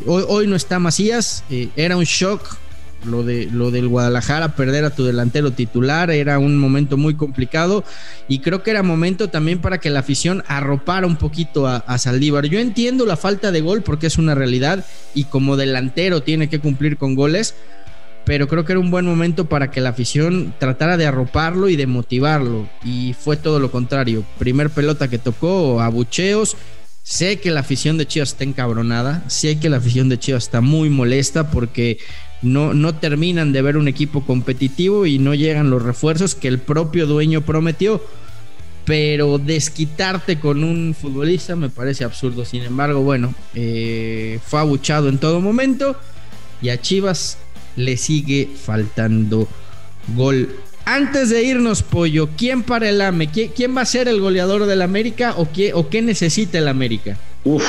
hoy, 0.05 0.47
no 0.47 0.55
está 0.55 0.79
Macías, 0.79 1.43
eh, 1.49 1.69
era 1.75 1.97
un 1.97 2.05
shock 2.05 2.57
lo, 3.05 3.23
de, 3.23 3.47
lo 3.51 3.71
del 3.71 3.87
Guadalajara, 3.87 4.55
perder 4.55 4.85
a 4.85 4.89
tu 4.89 5.05
delantero 5.05 5.51
titular, 5.51 6.11
era 6.11 6.39
un 6.39 6.57
momento 6.57 6.97
muy 6.97 7.15
complicado 7.15 7.83
y 8.27 8.39
creo 8.39 8.63
que 8.63 8.71
era 8.71 8.83
momento 8.83 9.29
también 9.29 9.59
para 9.59 9.79
que 9.79 9.89
la 9.89 9.99
afición 9.99 10.43
arropara 10.47 11.07
un 11.07 11.17
poquito 11.17 11.67
a, 11.67 11.77
a 11.77 11.97
Saldívar. 11.97 12.45
Yo 12.45 12.59
entiendo 12.59 13.05
la 13.05 13.17
falta 13.17 13.51
de 13.51 13.61
gol 13.61 13.81
porque 13.81 14.07
es 14.07 14.17
una 14.17 14.35
realidad 14.35 14.85
y 15.13 15.25
como 15.25 15.57
delantero 15.57 16.21
tiene 16.23 16.49
que 16.49 16.59
cumplir 16.59 16.97
con 16.97 17.15
goles, 17.15 17.55
pero 18.25 18.47
creo 18.47 18.65
que 18.65 18.73
era 18.73 18.79
un 18.79 18.91
buen 18.91 19.05
momento 19.05 19.47
para 19.47 19.69
que 19.69 19.81
la 19.81 19.89
afición 19.89 20.53
tratara 20.57 20.97
de 20.97 21.05
arroparlo 21.05 21.69
y 21.69 21.75
de 21.75 21.85
motivarlo. 21.85 22.67
Y 22.83 23.13
fue 23.13 23.37
todo 23.37 23.59
lo 23.59 23.71
contrario. 23.71 24.23
Primer 24.39 24.71
pelota 24.71 25.07
que 25.07 25.19
tocó, 25.19 25.79
abucheos. 25.79 26.57
Sé 27.03 27.39
que 27.39 27.51
la 27.51 27.59
afición 27.59 27.99
de 27.99 28.07
Chivas 28.07 28.29
está 28.29 28.45
encabronada, 28.45 29.23
sé 29.27 29.59
que 29.59 29.69
la 29.69 29.77
afición 29.77 30.09
de 30.09 30.17
Chivas 30.17 30.45
está 30.45 30.59
muy 30.59 30.89
molesta 30.89 31.51
porque 31.51 31.99
no, 32.41 32.73
no 32.73 32.95
terminan 32.95 33.53
de 33.53 33.61
ver 33.61 33.77
un 33.77 33.87
equipo 33.87 34.25
competitivo 34.25 35.05
y 35.05 35.19
no 35.19 35.33
llegan 35.33 35.69
los 35.69 35.81
refuerzos 35.81 36.35
que 36.35 36.47
el 36.47 36.59
propio 36.59 37.07
dueño 37.07 37.41
prometió. 37.41 38.01
Pero 38.85 39.39
desquitarte 39.39 40.39
con 40.39 40.63
un 40.63 40.93
futbolista 40.93 41.55
me 41.55 41.69
parece 41.69 42.03
absurdo. 42.03 42.45
Sin 42.45 42.61
embargo, 42.61 43.01
bueno, 43.01 43.33
eh, 43.55 44.39
fue 44.45 44.59
abuchado 44.59 45.09
en 45.09 45.17
todo 45.17 45.41
momento 45.41 45.95
y 46.61 46.69
a 46.69 46.79
Chivas 46.79 47.39
le 47.75 47.97
sigue 47.97 48.49
faltando 48.55 49.47
gol. 50.15 50.55
Antes 50.85 51.31
de 51.31 51.43
irnos, 51.43 51.81
Pollo, 51.81 52.29
¿quién 52.37 52.61
para 52.61 52.87
el 52.87 53.01
AME? 53.01 53.31
¿Quién 53.31 53.75
va 53.75 53.81
a 53.81 53.85
ser 53.85 54.07
el 54.07 54.21
goleador 54.21 54.67
del 54.67 54.83
América 54.83 55.33
o 55.35 55.51
qué, 55.51 55.73
o 55.73 55.89
qué 55.89 56.03
necesita 56.03 56.59
el 56.59 56.67
América? 56.67 57.17
Uf, 57.43 57.65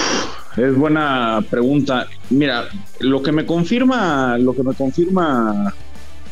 es 0.56 0.76
buena 0.76 1.44
pregunta. 1.50 2.06
Mira, 2.30 2.68
lo 3.00 3.22
que 3.22 3.32
me 3.32 3.44
confirma, 3.44 4.38
lo 4.38 4.54
que 4.54 4.62
me 4.62 4.74
confirma 4.74 5.74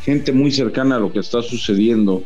gente 0.03 0.33
muy 0.33 0.51
cercana 0.51 0.97
a 0.97 0.99
lo 0.99 1.13
que 1.13 1.21
está 1.21 1.43
sucediendo 1.43 2.23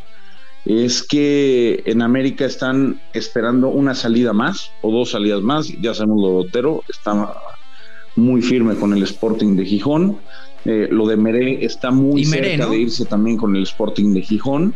es 0.65 1.01
que 1.03 1.81
en 1.85 2.01
América 2.01 2.45
están 2.45 3.01
esperando 3.13 3.69
una 3.69 3.95
salida 3.95 4.33
más 4.33 4.71
o 4.81 4.91
dos 4.91 5.11
salidas 5.11 5.41
más. 5.41 5.67
Ya 5.81 5.93
sabemos 5.93 6.21
lo 6.21 6.29
de 6.29 6.47
Otero, 6.47 6.83
está 6.89 7.33
muy 8.15 8.41
firme 8.41 8.75
con 8.75 8.93
el 8.93 9.03
Sporting 9.03 9.55
de 9.55 9.65
Gijón. 9.65 10.17
Eh, 10.65 10.89
lo 10.91 11.07
de 11.07 11.15
Meré 11.15 11.63
está 11.63 11.89
muy 11.91 12.25
cerca 12.25 12.67
de 12.67 12.77
irse 12.77 13.05
también 13.05 13.37
con 13.37 13.55
el 13.55 13.63
Sporting 13.63 14.13
de 14.13 14.21
Gijón. 14.21 14.73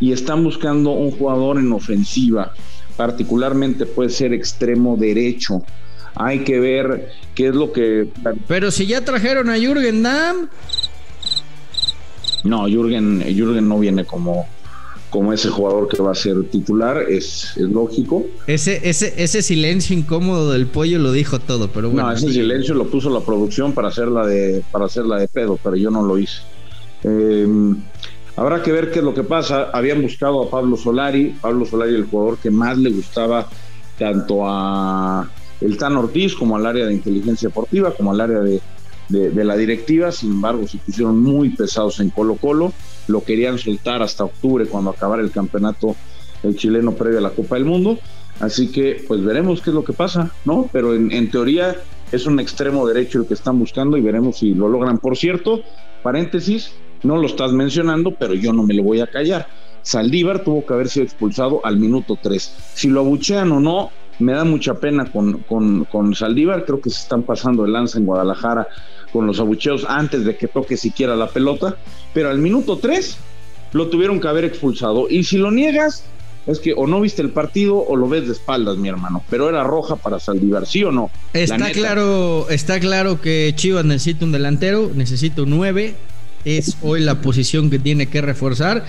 Y 0.00 0.12
están 0.12 0.44
buscando 0.44 0.90
un 0.92 1.10
jugador 1.10 1.58
en 1.58 1.72
ofensiva, 1.72 2.52
particularmente 2.96 3.84
puede 3.84 4.10
ser 4.10 4.32
extremo 4.32 4.96
derecho. 4.96 5.64
Hay 6.18 6.40
que 6.40 6.58
ver 6.58 7.12
qué 7.34 7.48
es 7.48 7.54
lo 7.54 7.72
que. 7.72 8.08
Pero 8.48 8.72
si 8.72 8.86
ya 8.86 9.04
trajeron 9.04 9.48
a 9.50 9.56
Jürgen 9.56 10.02
Damm. 10.02 10.48
No, 12.42 12.66
Jürgen, 12.66 13.22
Jürgen 13.22 13.68
no 13.68 13.78
viene 13.78 14.04
como, 14.04 14.46
como 15.10 15.32
ese 15.32 15.48
jugador 15.48 15.88
que 15.88 16.02
va 16.02 16.12
a 16.12 16.14
ser 16.16 16.42
titular, 16.50 17.04
es, 17.08 17.52
es, 17.56 17.68
lógico. 17.68 18.26
Ese, 18.48 18.80
ese, 18.88 19.14
ese 19.16 19.42
silencio 19.42 19.96
incómodo 19.96 20.50
del 20.52 20.66
pollo 20.66 20.98
lo 20.98 21.12
dijo 21.12 21.38
todo, 21.38 21.68
pero 21.68 21.90
bueno. 21.90 22.08
No, 22.08 22.12
ese 22.12 22.32
silencio 22.32 22.74
lo 22.74 22.86
puso 22.88 23.10
la 23.10 23.20
producción 23.20 23.72
para 23.72 23.88
hacerla 23.88 24.26
de, 24.26 24.64
para 24.72 24.86
hacerla 24.86 25.18
de 25.18 25.28
pedo, 25.28 25.58
pero 25.62 25.76
yo 25.76 25.90
no 25.90 26.02
lo 26.02 26.18
hice. 26.18 26.40
Eh, 27.04 27.46
habrá 28.34 28.60
que 28.62 28.72
ver 28.72 28.90
qué 28.90 28.98
es 28.98 29.04
lo 29.04 29.14
que 29.14 29.22
pasa. 29.22 29.70
Habían 29.72 30.02
buscado 30.02 30.42
a 30.42 30.50
Pablo 30.50 30.76
Solari, 30.76 31.36
Pablo 31.40 31.64
Solari 31.64 31.94
el 31.94 32.06
jugador 32.06 32.38
que 32.38 32.50
más 32.50 32.76
le 32.76 32.90
gustaba 32.90 33.48
tanto 33.98 34.42
a 34.44 35.28
el 35.60 35.76
Tan 35.76 35.96
Ortiz 35.96 36.34
como 36.34 36.56
al 36.56 36.66
área 36.66 36.86
de 36.86 36.94
inteligencia 36.94 37.48
deportiva, 37.48 37.92
como 37.94 38.12
al 38.12 38.20
área 38.20 38.40
de, 38.40 38.60
la 39.10 39.56
directiva, 39.56 40.12
sin 40.12 40.32
embargo 40.32 40.66
se 40.66 40.78
pusieron 40.78 41.20
muy 41.22 41.50
pesados 41.50 41.98
en 42.00 42.10
Colo 42.10 42.36
Colo 42.36 42.72
lo 43.08 43.24
querían 43.24 43.58
soltar 43.58 44.02
hasta 44.02 44.24
octubre 44.24 44.66
cuando 44.66 44.90
acabara 44.90 45.22
el 45.22 45.30
campeonato 45.30 45.96
el 46.42 46.56
chileno 46.56 46.92
previo 46.92 47.18
a 47.18 47.22
la 47.22 47.30
Copa 47.30 47.56
del 47.56 47.64
Mundo. 47.64 47.98
Así 48.38 48.70
que 48.70 49.02
pues 49.08 49.24
veremos 49.24 49.60
qué 49.60 49.70
es 49.70 49.74
lo 49.74 49.82
que 49.82 49.92
pasa, 49.92 50.30
¿no? 50.44 50.68
Pero 50.72 50.94
en, 50.94 51.10
en, 51.10 51.30
teoría 51.30 51.76
es 52.12 52.26
un 52.26 52.38
extremo 52.38 52.86
derecho 52.86 53.18
el 53.18 53.26
que 53.26 53.34
están 53.34 53.58
buscando 53.58 53.96
y 53.96 54.00
veremos 54.00 54.38
si 54.38 54.54
lo 54.54 54.68
logran. 54.68 54.98
Por 54.98 55.16
cierto, 55.16 55.62
paréntesis, 56.02 56.72
no 57.02 57.16
lo 57.16 57.26
estás 57.26 57.52
mencionando, 57.52 58.12
pero 58.12 58.34
yo 58.34 58.52
no 58.52 58.62
me 58.62 58.74
lo 58.74 58.84
voy 58.84 59.00
a 59.00 59.08
callar. 59.08 59.48
Saldívar 59.82 60.44
tuvo 60.44 60.64
que 60.64 60.74
haber 60.74 60.88
sido 60.88 61.04
expulsado 61.04 61.64
al 61.64 61.78
minuto 61.78 62.16
3. 62.22 62.72
Si 62.74 62.88
lo 62.88 63.00
abuchean 63.00 63.50
o 63.50 63.58
no, 63.58 63.90
me 64.18 64.32
da 64.32 64.44
mucha 64.44 64.74
pena 64.74 65.10
con, 65.10 65.40
con, 65.40 65.84
con 65.84 66.14
Saldívar. 66.14 66.64
Creo 66.64 66.80
que 66.80 66.90
se 66.90 67.00
están 67.00 67.22
pasando 67.22 67.64
el 67.64 67.72
lanza 67.72 67.98
en 67.98 68.06
Guadalajara 68.06 68.68
con 69.12 69.26
los 69.26 69.40
abucheos 69.40 69.84
antes 69.88 70.24
de 70.24 70.36
que 70.36 70.48
toque 70.48 70.76
siquiera 70.76 71.16
la 71.16 71.28
pelota, 71.28 71.76
pero 72.12 72.28
al 72.28 72.38
minuto 72.38 72.78
3 72.78 73.16
lo 73.72 73.88
tuvieron 73.88 74.20
que 74.20 74.28
haber 74.28 74.44
expulsado. 74.44 75.08
Y 75.08 75.24
si 75.24 75.38
lo 75.38 75.50
niegas, 75.50 76.04
es 76.46 76.58
que 76.58 76.72
o 76.74 76.86
no 76.86 77.00
viste 77.00 77.22
el 77.22 77.30
partido 77.30 77.76
o 77.76 77.96
lo 77.96 78.08
ves 78.08 78.26
de 78.26 78.32
espaldas, 78.32 78.76
mi 78.76 78.88
hermano. 78.88 79.22
Pero 79.28 79.48
era 79.48 79.64
roja 79.64 79.96
para 79.96 80.18
Saldívar, 80.18 80.66
¿sí 80.66 80.82
o 80.82 80.90
no? 80.90 81.10
Está 81.32 81.70
claro, 81.72 82.48
está 82.48 82.80
claro 82.80 83.20
que 83.20 83.52
Chivas 83.54 83.84
necesita 83.84 84.24
un 84.24 84.32
delantero, 84.32 84.90
necesita 84.94 85.42
un 85.42 85.50
9. 85.50 85.94
Es 86.44 86.78
hoy 86.82 87.00
la 87.00 87.20
posición 87.20 87.68
que 87.68 87.78
tiene 87.78 88.06
que 88.06 88.22
reforzar. 88.22 88.84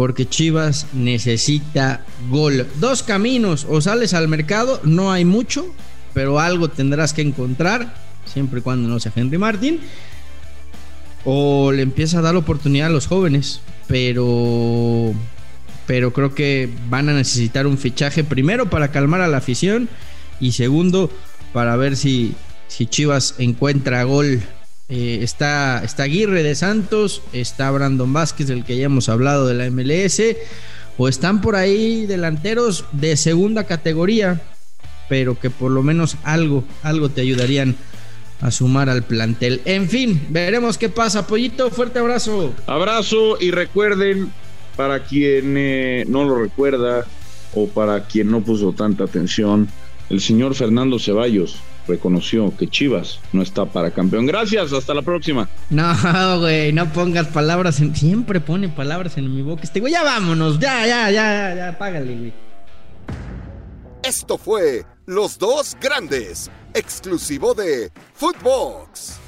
Porque 0.00 0.26
Chivas 0.26 0.86
necesita 0.94 2.06
gol. 2.30 2.66
Dos 2.76 3.02
caminos. 3.02 3.66
O 3.68 3.82
sales 3.82 4.14
al 4.14 4.28
mercado, 4.28 4.80
no 4.82 5.12
hay 5.12 5.26
mucho, 5.26 5.74
pero 6.14 6.40
algo 6.40 6.68
tendrás 6.68 7.12
que 7.12 7.20
encontrar 7.20 7.94
siempre 8.24 8.60
y 8.60 8.62
cuando 8.62 8.88
no 8.88 8.98
sea 8.98 9.12
Henry 9.14 9.36
Martin. 9.36 9.78
O 11.26 11.70
le 11.70 11.82
empieza 11.82 12.20
a 12.20 12.22
dar 12.22 12.34
oportunidad 12.34 12.86
a 12.86 12.90
los 12.90 13.08
jóvenes, 13.08 13.60
pero 13.88 15.12
pero 15.86 16.14
creo 16.14 16.34
que 16.34 16.70
van 16.88 17.10
a 17.10 17.12
necesitar 17.12 17.66
un 17.66 17.76
fichaje 17.76 18.24
primero 18.24 18.70
para 18.70 18.92
calmar 18.92 19.20
a 19.20 19.28
la 19.28 19.36
afición 19.36 19.90
y 20.40 20.52
segundo 20.52 21.10
para 21.52 21.76
ver 21.76 21.94
si, 21.94 22.34
si 22.68 22.86
Chivas 22.86 23.34
encuentra 23.36 24.02
gol. 24.04 24.40
Eh, 24.90 25.20
está, 25.22 25.82
está 25.84 26.02
Aguirre 26.02 26.42
de 26.42 26.56
Santos, 26.56 27.22
está 27.32 27.70
Brandon 27.70 28.12
Vázquez, 28.12 28.48
del 28.48 28.64
que 28.64 28.76
ya 28.76 28.86
hemos 28.86 29.08
hablado 29.08 29.46
de 29.46 29.54
la 29.54 29.70
MLS, 29.70 30.20
o 30.98 31.06
están 31.06 31.40
por 31.40 31.54
ahí 31.54 32.06
delanteros 32.06 32.84
de 32.90 33.16
segunda 33.16 33.64
categoría, 33.64 34.42
pero 35.08 35.38
que 35.38 35.48
por 35.48 35.70
lo 35.70 35.84
menos 35.84 36.16
algo, 36.24 36.64
algo 36.82 37.08
te 37.08 37.20
ayudarían 37.20 37.76
a 38.40 38.50
sumar 38.50 38.88
al 38.88 39.04
plantel. 39.04 39.60
En 39.64 39.88
fin, 39.88 40.26
veremos 40.30 40.76
qué 40.76 40.88
pasa. 40.88 41.24
Pollito, 41.24 41.70
fuerte 41.70 42.00
abrazo. 42.00 42.52
Abrazo 42.66 43.38
y 43.40 43.52
recuerden, 43.52 44.32
para 44.76 45.04
quien 45.04 45.54
eh, 45.56 46.04
no 46.08 46.24
lo 46.24 46.36
recuerda 46.36 47.06
o 47.54 47.68
para 47.68 48.06
quien 48.06 48.30
no 48.30 48.40
puso 48.40 48.72
tanta 48.72 49.04
atención, 49.04 49.68
el 50.08 50.20
señor 50.20 50.56
Fernando 50.56 50.98
Ceballos 50.98 51.60
reconoció 51.90 52.56
que 52.56 52.66
Chivas 52.66 53.20
no 53.32 53.42
está 53.42 53.66
para 53.66 53.90
campeón. 53.90 54.26
Gracias, 54.26 54.72
hasta 54.72 54.94
la 54.94 55.02
próxima. 55.02 55.48
No, 55.68 55.92
güey, 56.40 56.72
no 56.72 56.90
pongas 56.92 57.26
palabras 57.28 57.80
en... 57.80 57.94
Siempre 57.94 58.40
pone 58.40 58.68
palabras 58.68 59.18
en 59.18 59.34
mi 59.34 59.42
boca. 59.42 59.62
Este 59.62 59.80
güey, 59.80 59.92
ya 59.92 60.02
vámonos, 60.02 60.58
ya, 60.58 60.86
ya, 60.86 61.10
ya, 61.10 61.54
ya, 61.54 61.78
págale, 61.78 62.16
güey. 62.16 62.32
Esto 64.02 64.38
fue 64.38 64.86
Los 65.04 65.38
Dos 65.38 65.76
Grandes, 65.78 66.50
exclusivo 66.72 67.52
de 67.52 67.92
Footbox. 68.14 69.19